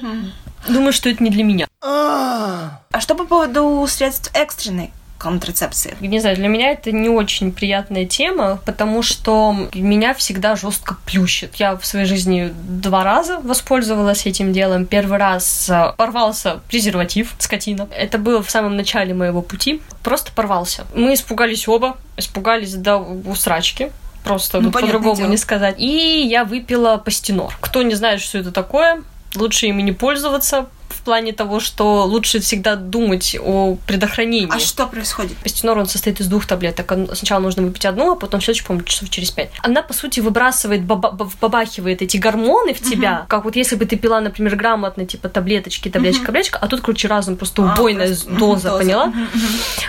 думаю, 0.67 0.93
что 0.93 1.10
это 1.10 1.23
не 1.23 1.29
для 1.29 1.43
меня. 1.43 1.67
А 1.81 2.99
что 2.99 3.15
по 3.15 3.25
поводу 3.25 3.86
средств 3.89 4.31
экстренной 4.34 4.91
контрацепции? 5.17 5.95
Не 6.01 6.19
знаю, 6.19 6.36
для 6.38 6.47
меня 6.47 6.71
это 6.71 6.91
не 6.91 7.10
очень 7.10 7.51
приятная 7.51 8.05
тема, 8.05 8.60
потому 8.65 9.01
что 9.01 9.55
меня 9.73 10.13
всегда 10.13 10.55
жестко 10.55 10.95
плющит. 11.05 11.55
Я 11.55 11.75
в 11.75 11.86
своей 11.86 12.05
жизни 12.05 12.53
два 12.53 13.03
раза 13.03 13.39
воспользовалась 13.39 14.25
этим 14.25 14.53
делом. 14.53 14.86
Первый 14.86 15.19
раз 15.19 15.69
э, 15.69 15.93
порвался 15.97 16.62
презерватив, 16.69 17.36
скотина. 17.39 17.88
Это 17.91 18.17
было 18.17 18.41
в 18.41 18.49
самом 18.49 18.77
начале 18.77 19.13
моего 19.13 19.41
пути. 19.41 19.81
Просто 20.03 20.31
порвался. 20.31 20.86
Мы 20.95 21.15
испугались 21.15 21.67
оба, 21.67 21.97
испугались 22.17 22.75
до 22.75 22.97
усрачки. 22.97 23.91
Просто 24.25 24.59
Ну, 24.59 24.71
по-другому 24.71 25.25
не 25.27 25.38
сказать. 25.38 25.75
И 25.79 26.27
я 26.27 26.43
выпила 26.43 26.97
пастинор. 26.97 27.55
Кто 27.61 27.83
не 27.83 27.95
знает, 27.95 28.21
что 28.21 28.38
это 28.38 28.51
такое, 28.51 29.03
лучше 29.35 29.67
ими 29.67 29.81
не 29.81 29.91
пользоваться 29.91 30.67
плане 31.06 31.32
того, 31.32 31.60
что 31.62 32.04
лучше 32.06 32.39
всегда 32.39 32.76
думать 32.76 33.38
о 33.41 33.78
предохранении. 33.88 34.50
А 34.54 34.60
что 34.60 34.88
происходит? 34.88 35.38
Пастенор, 35.38 35.78
он 35.78 35.86
состоит 35.88 36.20
из 36.20 36.28
двух 36.28 36.46
таблеток. 36.46 36.91
Сначала 37.13 37.39
нужно 37.39 37.63
выпить 37.63 37.86
одну, 37.86 38.12
а 38.12 38.15
потом 38.15 38.41
следующую, 38.41 38.68
по-моему, 38.68 38.86
часов 38.86 39.10
через 39.10 39.32
пять. 39.32 39.50
Она, 39.62 39.82
по 39.82 39.94
сути, 39.94 40.20
выбрасывает, 40.20 40.82
баба- 40.84 41.12
б- 41.12 41.24
вбабахивает 41.26 42.02
эти 42.02 42.18
гормоны 42.18 42.74
в 42.74 42.82
тебя, 42.82 43.26
как 43.30 43.46
вот 43.46 43.56
если 43.56 43.76
бы 43.78 43.86
ты 43.86 43.96
пила, 43.96 44.20
например, 44.20 44.56
грамотно, 44.56 45.06
типа 45.06 45.30
таблеточки, 45.30 45.89
таблеточка, 45.89 46.26
таблеточка, 46.26 46.60
а 46.60 46.68
тут, 46.68 46.82
короче, 46.82 47.08
разум, 47.08 47.38
просто 47.38 47.62
А, 47.63 47.74
убойная 47.74 48.08
просто, 48.08 48.30
доза, 48.32 48.70
доза. 48.70 48.78
поняла? 48.84 49.06
Мгм. 49.08 49.28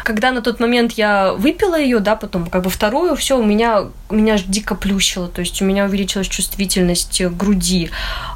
Когда 0.05 0.31
на 0.31 0.43
тот 0.43 0.61
момент 0.61 0.93
я 0.93 1.33
выпила 1.33 1.79
ее, 1.81 1.99
да, 2.01 2.15
потом 2.17 2.47
как 2.47 2.63
бы 2.63 2.71
вторую, 2.71 3.17
все, 3.17 3.39
у 3.39 3.43
меня, 3.45 3.87
меня 4.11 4.37
дико 4.39 4.75
плющило, 4.75 5.29
то 5.29 5.41
есть 5.41 5.63
у 5.63 5.65
меня 5.65 5.85
увеличилась 5.87 6.29
чувствительность 6.29 7.23
груди, 7.23 7.91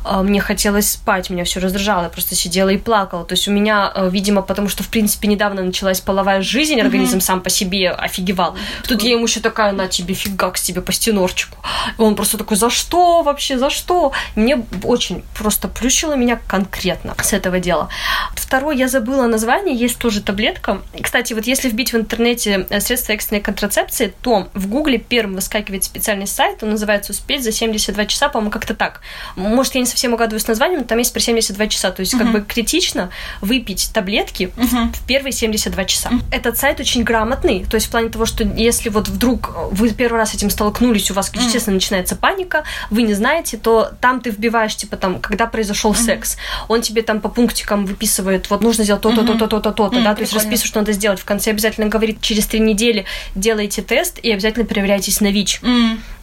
а, 0.05 0.23
мне 0.23 0.41
хотелось 0.41 0.91
спать, 0.91 1.31
меня 1.31 1.45
все 1.45 1.61
раздражало, 1.61 2.05
я 2.05 2.09
просто 2.09 2.35
сидела 2.35 2.70
и 2.71 2.79
плакала, 2.79 3.25
то 3.25 3.35
есть 3.35 3.49
у 3.49 3.53
меня, 3.53 3.93
э, 3.95 4.09
видимо, 4.11 4.43
потому 4.43 4.69
что, 4.69 4.83
в 4.83 4.89
принципе, 4.89 5.29
недавно 5.29 5.63
началась 5.63 6.01
половая 6.01 6.43
жизнь, 6.43 6.81
организм 6.81 7.21
сам 7.21 7.41
по 7.41 7.51
себе 7.51 7.91
офигевал, 7.91 8.57
тут 8.87 9.03
я 9.03 9.13
ему 9.13 9.25
еще 9.25 9.41
такая, 9.41 9.73
на 9.73 9.89
тебе, 9.89 10.15
фигакс 10.15 10.63
тебе 10.63 10.81
по 10.81 10.93
стенорчику, 10.93 11.59
и 11.99 12.03
он 12.03 12.15
просто 12.15 12.39
такой, 12.39 12.57
за 12.57 12.71
что 12.71 13.23
вообще, 13.23 13.59
за 13.59 13.71
что? 13.71 14.13
Мне 14.35 14.65
очень 14.85 15.23
просто 15.35 15.69
плющило 15.69 16.15
меня 16.15 16.41
конкретно 16.47 17.15
с 17.23 17.33
этого 17.33 17.61
дела. 17.61 17.89
Второй, 18.35 18.77
я 18.77 18.89
забыла 18.89 19.27
название, 19.27 19.77
есть 19.77 19.99
тоже 19.99 20.23
таблетка. 20.23 20.83
Кстати, 21.01 21.33
вот 21.33 21.47
если 21.47 21.69
вбить 21.69 21.93
в 21.93 21.97
интернете 21.97 22.67
э, 22.69 22.81
средства 22.81 23.13
экстренной 23.13 23.43
контрацепции, 23.43 24.13
то 24.23 24.49
в 24.55 24.69
гугле 24.69 24.99
первым 24.99 25.37
выскакивает 25.37 25.85
специальный 25.85 26.27
сайт, 26.27 26.63
он 26.63 26.71
называется 26.71 27.13
«Успеть 27.13 27.45
за 27.45 27.53
72 27.53 28.07
часа», 28.07 28.29
по-моему, 28.29 28.51
как-то 28.51 28.75
так. 28.75 29.01
Может, 29.37 29.75
я 29.75 29.81
не 29.81 29.87
совсем 29.87 30.15
угадываю 30.15 30.41
с 30.41 30.49
названием, 30.49 30.81
но 30.81 30.87
там 30.87 30.99
есть 30.99 31.13
про 31.13 31.21
72 31.21 31.67
часа, 31.69 31.91
то 31.91 32.01
есть 32.01 32.17
как 32.17 32.33
бы 32.33 32.43
критично 32.61 33.11
выпить 33.41 33.91
таблетки 33.95 34.51
Мгм. 34.57 34.93
в 34.93 35.07
первые 35.07 35.33
72 35.33 35.85
часа. 35.85 36.11
Этот 36.31 36.59
сайт 36.59 36.81
очень 36.81 37.03
грамотный, 37.05 37.65
то 37.65 37.77
есть 37.77 37.87
в 37.87 37.91
плане 37.91 38.11
того, 38.11 38.27
что 38.27 38.45
если 38.45 38.91
вот 38.91 39.09
вдруг 39.09 39.51
вы 39.71 39.91
первый 39.91 40.19
раз 40.19 40.31
с 40.31 40.35
этим 40.35 40.51
столкнулись, 40.51 41.11
у 41.11 41.15
вас, 41.15 41.31
естественно, 41.35 41.75
начинается 41.75 42.17
паника, 42.17 42.65
вы 42.91 43.03
не 43.03 43.15
знаете, 43.15 43.57
то 43.57 43.93
там 44.01 44.21
ты 44.21 44.31
вбиваешь, 44.31 44.77
типа, 44.77 44.97
там, 44.97 45.21
когда 45.21 45.47
произошел 45.47 45.95
секс, 45.95 46.37
он 46.69 46.83
тебе 46.83 47.03
там 47.03 47.21
по 47.21 47.29
пунктикам 47.29 47.87
выписывает, 47.87 48.51
вот 48.51 48.61
нужно 48.63 48.85
сделать 48.85 49.03
то-то, 49.03 49.25
то-то, 49.25 49.47
то-то, 49.47 49.73
то-то, 49.73 50.03
да, 50.03 50.15
то 50.15 50.21
есть 50.21 50.33
расписывает, 50.35 50.69
что 50.69 50.81
надо 50.81 50.93
сделать. 50.93 51.21
В 51.21 51.25
конце 51.25 51.51
обязательно 51.51 51.89
говорит, 51.89 52.21
через 52.21 52.47
три 52.47 52.61
недели 52.61 53.05
делайте 53.35 53.83
тест 53.83 54.19
и 54.23 54.31
обязательно 54.31 54.67
проверяйтесь 54.67 55.21
на 55.21 55.31
ВИЧ. 55.33 55.61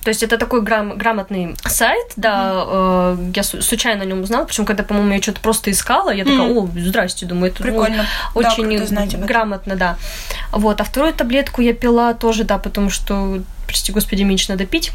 То 0.03 0.09
есть 0.09 0.23
это 0.23 0.37
такой 0.37 0.61
грам- 0.61 0.97
грамотный 0.97 1.55
сайт, 1.65 2.13
да, 2.15 2.63
э, 2.65 3.17
я 3.35 3.43
случайно 3.43 4.03
о 4.03 4.05
нем 4.05 4.21
узнала, 4.21 4.45
причем 4.45 4.65
когда, 4.65 4.83
по-моему, 4.83 5.13
я 5.13 5.21
что-то 5.21 5.41
просто 5.41 5.69
искала, 5.71 6.11
я 6.11 6.23
такая, 6.23 6.49
о, 6.49 6.69
здрасте, 6.75 7.25
думаю, 7.25 7.51
это 7.51 7.61
ну, 7.61 7.71
Прикольно. 7.71 8.05
Да, 8.33 8.39
очень 8.39 8.73
этом. 8.73 9.25
грамотно, 9.25 9.75
да. 9.75 9.97
Вот, 10.51 10.79
а 10.79 10.83
вторую 10.83 11.13
таблетку 11.13 11.61
я 11.61 11.73
пила 11.73 12.13
тоже, 12.13 12.45
да, 12.45 12.57
потому 12.57 12.89
что, 12.89 13.39
прости 13.65 13.91
господи, 13.91 14.23
меньше 14.23 14.51
надо 14.51 14.65
пить 14.65 14.91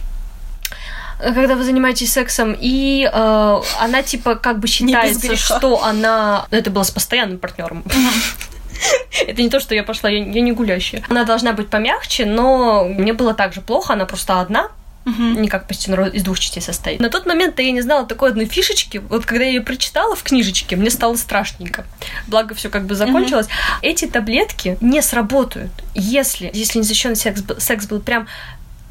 когда 1.22 1.54
вы 1.54 1.62
занимаетесь 1.62 2.12
сексом, 2.12 2.56
и 2.58 3.08
э, 3.12 3.60
она 3.80 4.02
типа 4.02 4.34
как 4.34 4.58
бы 4.58 4.66
считается, 4.66 5.36
что 5.36 5.84
она... 5.84 6.46
ну, 6.50 6.58
Это 6.58 6.70
было 6.70 6.82
с 6.82 6.90
постоянным 6.90 7.38
партнером. 7.38 7.84
Это 9.26 9.40
не 9.40 9.48
то, 9.48 9.60
что 9.60 9.74
я 9.74 9.84
пошла, 9.84 10.10
я, 10.10 10.18
я 10.24 10.40
не 10.40 10.52
гулящая. 10.52 11.04
Она 11.08 11.24
должна 11.24 11.52
быть 11.52 11.68
помягче, 11.68 12.26
но 12.26 12.84
мне 12.84 13.12
было 13.12 13.34
так 13.34 13.52
же 13.52 13.60
плохо, 13.60 13.92
она 13.92 14.06
просто 14.06 14.40
одна, 14.40 14.70
Мгм. 15.04 15.42
не 15.42 15.48
как 15.48 15.66
Пастенро 15.66 16.06
из 16.06 16.22
двух 16.22 16.38
частей 16.38 16.60
состоит. 16.60 17.00
На 17.00 17.10
тот 17.10 17.26
момент 17.26 17.58
я 17.58 17.72
не 17.72 17.82
знала 17.82 18.06
такой 18.06 18.30
одной 18.30 18.46
фишечки. 18.46 18.98
Вот 18.98 19.26
когда 19.26 19.44
я 19.44 19.50
ее 19.50 19.60
прочитала 19.60 20.14
в 20.14 20.22
книжечке, 20.22 20.76
мне 20.76 20.90
стало 20.90 21.16
страшненько. 21.16 21.84
Благо, 22.28 22.54
все 22.54 22.70
как 22.70 22.86
бы 22.86 22.94
закончилось. 22.94 23.48
Эти 23.82 24.06
таблетки 24.06 24.78
не 24.80 25.02
сработают, 25.02 25.72
если, 25.94 26.50
если 26.52 26.78
незащищенный 26.78 27.16
секс, 27.16 27.42
секс 27.58 27.86
был 27.86 28.00
прям 28.00 28.28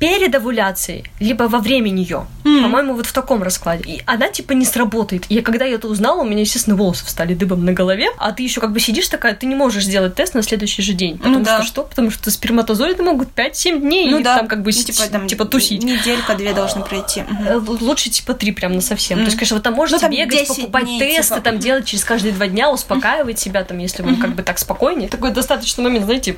перед 0.01 0.33
овуляцией, 0.33 1.03
либо 1.19 1.43
во 1.43 1.59
время 1.59 1.89
нее. 1.91 2.25
М. 2.43 2.63
По-моему, 2.63 2.95
вот 2.95 3.05
в 3.05 3.13
таком 3.13 3.43
раскладе. 3.43 3.83
И 3.85 4.01
она 4.07 4.29
типа 4.29 4.53
не 4.53 4.65
сработает. 4.65 5.25
И 5.29 5.41
когда 5.41 5.65
я 5.65 5.75
это 5.75 5.87
узнала, 5.87 6.21
у 6.21 6.25
меня, 6.25 6.41
естественно, 6.41 6.75
волосы 6.75 7.05
встали 7.05 7.35
дыбом 7.35 7.63
на 7.65 7.71
голове. 7.71 8.07
А 8.17 8.31
ты 8.31 8.41
еще 8.41 8.59
как 8.61 8.71
бы 8.71 8.79
сидишь 8.79 9.07
такая, 9.09 9.35
ты 9.35 9.45
не 9.45 9.53
можешь 9.53 9.83
сделать 9.85 10.15
тест 10.15 10.33
на 10.33 10.41
следующий 10.41 10.81
же 10.81 10.93
день. 10.93 11.19
Потому 11.19 11.37
Ну 11.37 11.45
да. 11.45 11.57
что 11.59 11.67
что? 11.67 11.83
Потому 11.83 12.09
что 12.09 12.31
сперматозоиды 12.31 13.03
могут 13.03 13.29
5-7 13.35 13.79
дней 13.79 14.09
Ну 14.09 14.19
и 14.19 14.23
да. 14.23 14.37
там 14.37 14.47
как 14.47 14.63
бы 14.63 14.71
Ну, 14.75 14.83
типа, 14.83 15.03
там 15.07 15.27
типа 15.27 15.45
тусить. 15.45 15.83
Неделька-две 15.83 16.53
должны 16.53 16.83
пройти. 16.83 17.23
Э, 17.47 17.57
Лучше 17.63 18.09
типа 18.09 18.33
три 18.33 18.53
прям 18.53 18.73
на 18.73 18.81
совсем. 18.81 19.19
Мгм. 19.19 19.25
То 19.25 19.29
есть, 19.29 19.37
конечно, 19.37 19.57
вы 19.57 19.61
там 19.61 19.75
можете 19.75 19.97
Ну, 19.97 20.01
там 20.01 20.11
бегать, 20.11 20.39
10 20.47 20.55
покупать 20.55 20.83
дней, 20.85 20.99
тесты, 20.99 21.35
типа, 21.35 21.41
там 21.45 21.59
делать 21.59 21.85
через 21.85 22.03
каждые 22.03 22.33
два 22.33 22.47
дня, 22.47 22.71
успокаивать 22.71 23.37
себя, 23.39 23.63
там, 23.63 23.77
если 23.77 24.01
вам 24.01 24.17
как 24.17 24.33
бы 24.33 24.41
так 24.41 24.57
спокойнее. 24.57 25.09
Такой 25.09 25.29
достаточный 25.31 25.83
момент, 25.83 26.05
знаете, 26.05 26.35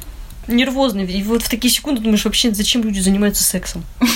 нервозный. 0.47 1.06
И 1.06 1.23
вот 1.23 1.43
в 1.43 1.49
такие 1.49 1.73
секунды 1.73 2.01
думаешь, 2.01 2.25
вообще, 2.25 2.53
зачем 2.53 2.84
люди 2.84 2.99
занимаются 2.99 3.43
сексом? 3.43 3.84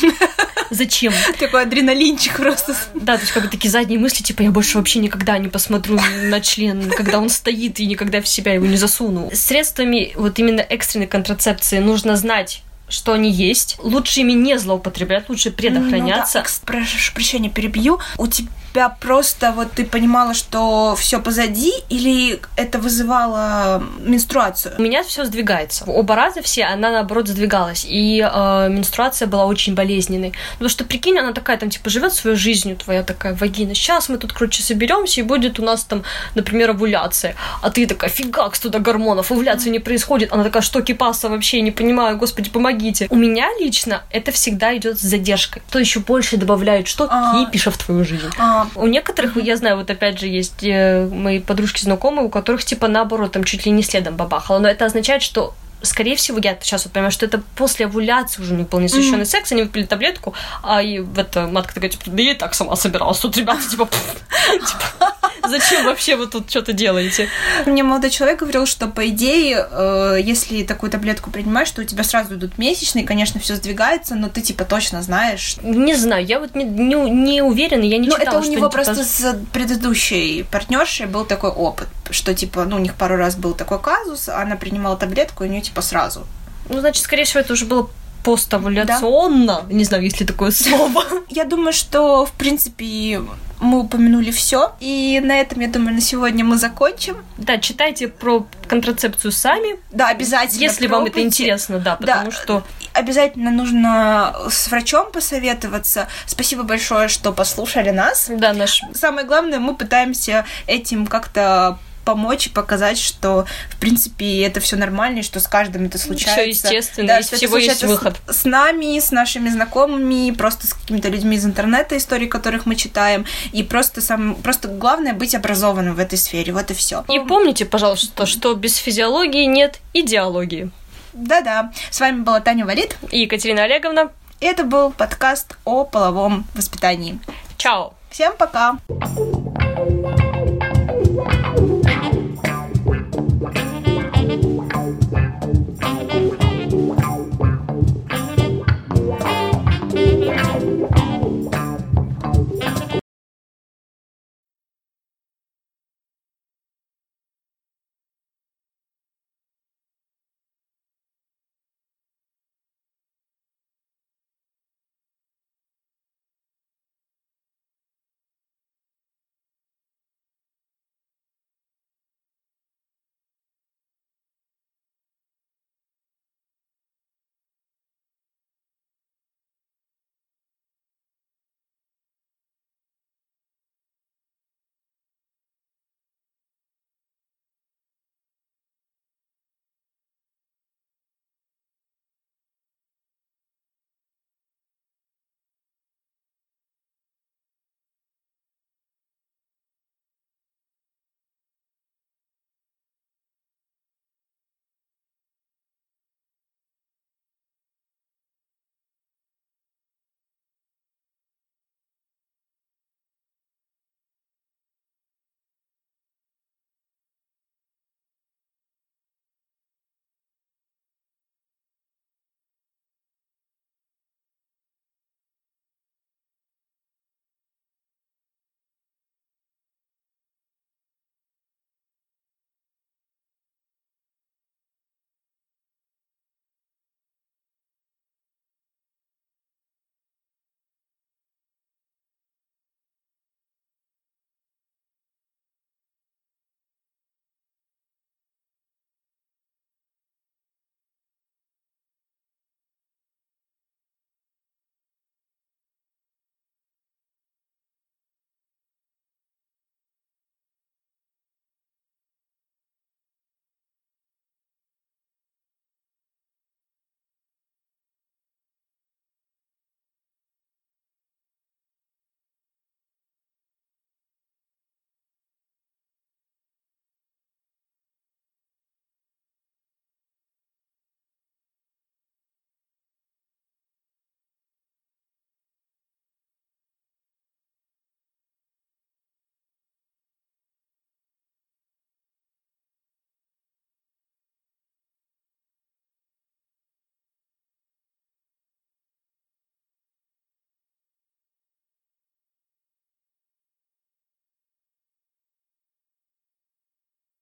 Зачем? 0.70 1.14
Такой 1.40 1.64
адреналинчик 1.64 2.36
просто. 2.36 2.76
Да, 2.94 3.16
то 3.16 3.22
есть 3.22 3.32
как 3.32 3.44
бы 3.44 3.50
такие 3.50 3.70
задние 3.70 4.00
мысли, 4.00 4.22
типа, 4.22 4.42
я 4.42 4.52
больше 4.52 4.78
вообще 4.78 5.00
никогда 5.00 5.38
не 5.38 5.48
посмотрю 5.48 5.98
на 6.24 6.42
член, 6.42 6.90
когда 6.90 7.20
он 7.20 7.30
стоит, 7.30 7.80
и 7.80 7.86
никогда 7.86 8.22
в 8.22 8.28
себя 8.28 8.54
его 8.54 8.66
не 8.66 8.76
засуну. 8.76 9.30
Средствами 9.34 10.12
вот 10.16 10.38
именно 10.40 10.62
экстренной 10.62 11.08
контрацепции 11.08 11.80
нужно 11.80 12.18
знать, 12.18 12.64
что 12.90 13.14
они 13.14 13.32
есть. 13.32 13.78
Лучше 13.80 14.22
ими 14.22 14.34
не 14.34 14.58
злоупотреблять, 14.58 15.30
лучше 15.30 15.52
предохраняться. 15.52 16.40
Ну 16.40 16.44
да, 16.44 16.50
прошу 16.66 17.14
прощения, 17.14 17.50
перебью. 17.50 18.00
У 18.18 18.28
тебя 18.28 18.50
просто 18.90 19.52
вот 19.52 19.72
ты 19.72 19.86
понимала, 19.86 20.34
что 20.34 20.96
все 20.98 21.20
позади, 21.20 21.72
или 21.90 22.40
это 22.56 22.80
вызывало 22.80 23.84
менструацию? 24.00 24.76
У 24.78 24.82
меня 24.82 25.04
все 25.04 25.26
сдвигается. 25.26 25.86
Оба 25.86 26.16
раза 26.16 26.42
все, 26.42 26.64
она 26.66 26.92
наоборот 26.92 27.28
сдвигалась. 27.28 27.86
И 27.88 28.20
э, 28.22 28.70
менструация 28.70 29.28
была 29.28 29.46
очень 29.46 29.76
болезненной. 29.76 30.34
Потому 30.54 30.70
что, 30.70 30.84
прикинь, 30.84 31.18
она 31.18 31.34
такая 31.34 31.58
там, 31.58 31.70
типа, 31.70 31.90
живет 31.90 32.14
своей 32.14 32.38
жизнью, 32.38 32.78
твоя 32.78 33.04
такая 33.04 33.34
вагина. 33.36 33.74
Сейчас 33.76 34.10
мы 34.10 34.18
тут, 34.18 34.34
короче, 34.34 34.64
соберемся, 34.64 35.22
и 35.22 35.24
будет 35.24 35.60
у 35.60 35.64
нас 35.64 35.84
там, 35.84 36.04
например, 36.36 36.72
овуляция. 36.72 37.36
А 37.62 37.70
ты 37.70 37.86
такая, 37.86 38.10
фигакс 38.10 38.60
туда 38.60 38.80
гормонов, 38.80 39.32
овуляции 39.32 39.70
не 39.70 39.80
происходит. 39.80 40.32
Она 40.32 40.44
такая, 40.44 40.62
что 40.62 40.82
кипаса 40.82 41.30
вообще, 41.30 41.62
не 41.62 41.72
понимаю, 41.72 42.18
господи, 42.18 42.50
помогите. 42.50 43.08
У 43.10 43.16
меня 43.16 43.50
лично 43.60 44.04
это 44.12 44.32
всегда 44.32 44.76
идет 44.78 45.00
с 45.00 45.02
задержкой. 45.02 45.62
То 45.70 45.80
еще 45.80 46.00
больше 46.00 46.38
добавляют, 46.38 46.88
что 46.88 47.08
А. 47.10 47.46
кипиша 47.46 47.72
в 47.72 47.78
твою 47.78 48.04
жизнь. 48.06 48.30
А, 48.38 48.67
У 48.76 48.88
некоторых, 48.88 49.38
я 49.38 49.58
знаю, 49.58 49.78
вот 49.78 49.90
опять 49.90 50.20
же 50.20 50.28
есть 50.28 50.64
э, 50.64 51.08
мои 51.08 51.40
подружки 51.40 51.82
знакомые, 51.82 52.26
у 52.26 52.30
которых 52.30 52.64
типа 52.64 52.88
наоборот 52.88 53.32
там 53.32 53.44
чуть 53.44 53.66
ли 53.66 53.72
не 53.72 53.84
следом 53.84 54.16
бабахало, 54.16 54.60
но 54.60 54.68
это 54.70 54.86
означает, 54.86 55.22
что 55.22 55.54
Скорее 55.84 56.16
всего, 56.16 56.40
я 56.40 56.58
сейчас 56.60 56.86
вот 56.86 56.94
понимаю, 56.94 57.12
что 57.12 57.28
это 57.28 57.40
после 57.56 57.86
овуляции 57.86 58.42
уже 58.42 58.56
не 58.56 58.66
вполне 58.66 58.90
совершенный 58.90 59.28
секс, 59.28 59.52
они 59.52 59.62
выпили 59.62 59.86
таблетку, 59.86 60.34
а 60.64 60.82
и 60.82 61.00
в 61.00 61.20
это 61.20 61.46
матка 61.46 61.76
такая, 61.76 61.92
типа, 61.92 62.06
да 62.08 62.24
я 62.24 62.32
и 62.32 62.36
так 62.36 62.56
сама 62.56 62.76
собиралась. 62.76 63.20
Тут 63.20 63.38
ребята, 63.38 63.62
типа, 63.70 63.88
типа, 64.52 65.16
Зачем 65.44 65.86
вообще 65.86 66.16
вы 66.16 66.28
тут 66.28 66.50
что-то 66.50 66.74
делаете? 66.74 67.30
Мне 67.66 67.84
молодой 67.84 68.10
человек 68.10 68.40
говорил, 68.40 68.66
что 68.66 68.88
по 68.88 69.08
идее, 69.10 69.68
э, 69.70 70.18
если 70.22 70.64
такую 70.64 70.92
таблетку 70.92 71.32
принимаешь, 71.32 71.72
то 71.72 71.82
у 71.82 71.84
тебя 71.84 72.04
сразу 72.04 72.36
идут 72.36 72.58
месячные, 72.58 73.06
конечно, 73.06 73.40
все 73.40 73.56
сдвигается, 73.56 74.16
но 74.16 74.30
ты 74.30 74.42
типа 74.42 74.66
точно 74.66 75.02
знаешь. 75.02 75.58
Не 75.62 75.96
знаю, 75.96 76.26
я 76.26 76.40
вот 76.40 76.56
не, 76.56 76.64
не, 76.64 76.96
не 76.96 77.42
уверена, 77.42 77.84
я 77.84 77.98
не 77.98 78.08
Ну, 78.08 78.18
читала, 78.18 78.38
это 78.38 78.38
у 78.38 78.42
него 78.42 78.48
они, 78.48 78.56
типа, 78.56 78.70
просто 78.70 79.04
с 79.04 79.40
предыдущей 79.52 80.44
партнершей 80.52 81.06
был 81.06 81.26
такой 81.26 81.50
опыт, 81.50 81.88
что 82.12 82.34
типа, 82.34 82.66
ну, 82.66 82.78
у 82.78 82.80
них 82.80 82.96
пару 82.96 83.16
раз 83.16 83.36
был 83.36 83.54
такой 83.54 83.80
казус, 83.80 84.30
она 84.30 84.56
принимала 84.56 84.98
таблетку, 84.98 85.44
и 85.44 85.48
у 85.48 85.52
нее 85.52 85.62
типа 85.62 85.82
сразу. 85.82 86.26
Ну, 86.70 86.80
значит, 86.80 87.04
скорее 87.04 87.24
всего, 87.24 87.40
это 87.40 87.54
уже 87.54 87.66
было 87.66 87.90
поставляционно. 88.36 89.64
Не 89.70 89.84
знаю, 89.84 90.04
есть 90.04 90.20
ли 90.20 90.26
такое 90.26 90.52
слово. 90.52 91.04
Я 91.30 91.46
думаю, 91.46 91.74
что, 91.74 92.26
в 92.26 92.32
принципе, 92.34 93.22
мы 93.60 93.80
упомянули 93.80 94.32
все. 94.32 94.74
И 94.80 95.20
на 95.24 95.36
этом, 95.40 95.62
я 95.62 95.68
думаю, 95.68 95.96
на 95.96 96.02
сегодня 96.02 96.46
мы 96.46 96.58
закончим. 96.58 97.18
Да, 97.38 97.58
читайте 97.58 98.08
про 98.08 98.46
контрацепцию 98.68 99.32
сами, 99.32 99.78
Да, 99.92 100.10
обязательно. 100.10 100.60
если 100.62 100.86
вам 100.88 101.06
это 101.06 101.14
пробуйте. 101.14 101.28
интересно, 101.44 101.80
да, 101.80 101.98
Да. 102.00 102.14
потому 102.18 102.32
что 102.32 102.64
Обязательно 102.94 103.52
нужно 103.52 104.36
с 104.50 104.68
врачом 104.70 105.12
посоветоваться. 105.12 106.08
Спасибо 106.26 106.64
большое, 106.64 107.08
что 107.10 107.32
послушали 107.32 107.92
нас. 107.92 108.28
да, 108.30 108.54
наш 108.54 108.82
Самое 108.94 109.26
главное, 109.28 109.60
мы 109.60 109.76
пытаемся 109.76 110.46
этим 110.66 111.06
как-то 111.06 111.78
помочь 112.08 112.48
и 112.48 112.50
показать, 112.50 112.98
что, 112.98 113.46
в 113.70 113.76
принципе, 113.76 114.42
это 114.44 114.62
все 114.62 114.78
нормально, 114.78 115.20
и 115.20 115.24
что 115.24 115.42
с 115.42 115.48
каждым 115.48 115.88
это 115.88 115.98
случается. 115.98 116.42
естественно, 116.44 117.08
Да, 117.10 117.20
из 117.20 117.30
всего 117.30 117.58
есть 117.58 117.84
выход. 117.84 118.16
С, 118.28 118.44
с 118.44 118.46
нами, 118.46 118.98
с 118.98 119.12
нашими 119.12 119.50
знакомыми, 119.50 120.32
просто 120.32 120.68
с 120.68 120.74
какими-то 120.74 121.10
людьми 121.10 121.36
из 121.36 121.46
интернета, 121.46 121.98
истории 121.98 122.28
которых 122.28 122.66
мы 122.66 122.78
читаем. 122.78 123.26
И 123.52 123.62
просто, 123.62 124.00
сам, 124.00 124.36
просто 124.36 124.70
главное 124.70 125.12
быть 125.12 125.36
образованным 125.36 125.96
в 125.96 126.00
этой 126.00 126.18
сфере. 126.18 126.54
Вот 126.54 126.72
и 126.72 126.74
все. 126.74 127.04
И 127.10 127.20
помните, 127.20 127.66
пожалуйста, 127.66 128.26
что 128.26 128.54
без 128.54 128.78
физиологии 128.78 129.44
нет 129.44 129.82
идеологии. 129.94 130.72
Да-да. 131.12 131.74
С 131.92 132.00
вами 132.00 132.22
была 132.22 132.40
Таня 132.40 132.66
Валит. 132.66 132.98
И 133.12 133.20
Екатерина 133.20 133.64
Олеговна, 133.64 134.12
И 134.40 134.46
это 134.46 134.64
был 134.64 134.92
подкаст 134.92 135.58
о 135.66 135.84
половом 135.84 136.46
воспитании. 136.56 137.20
чао! 137.58 137.94
Всем 138.10 138.34
пока! 138.38 138.78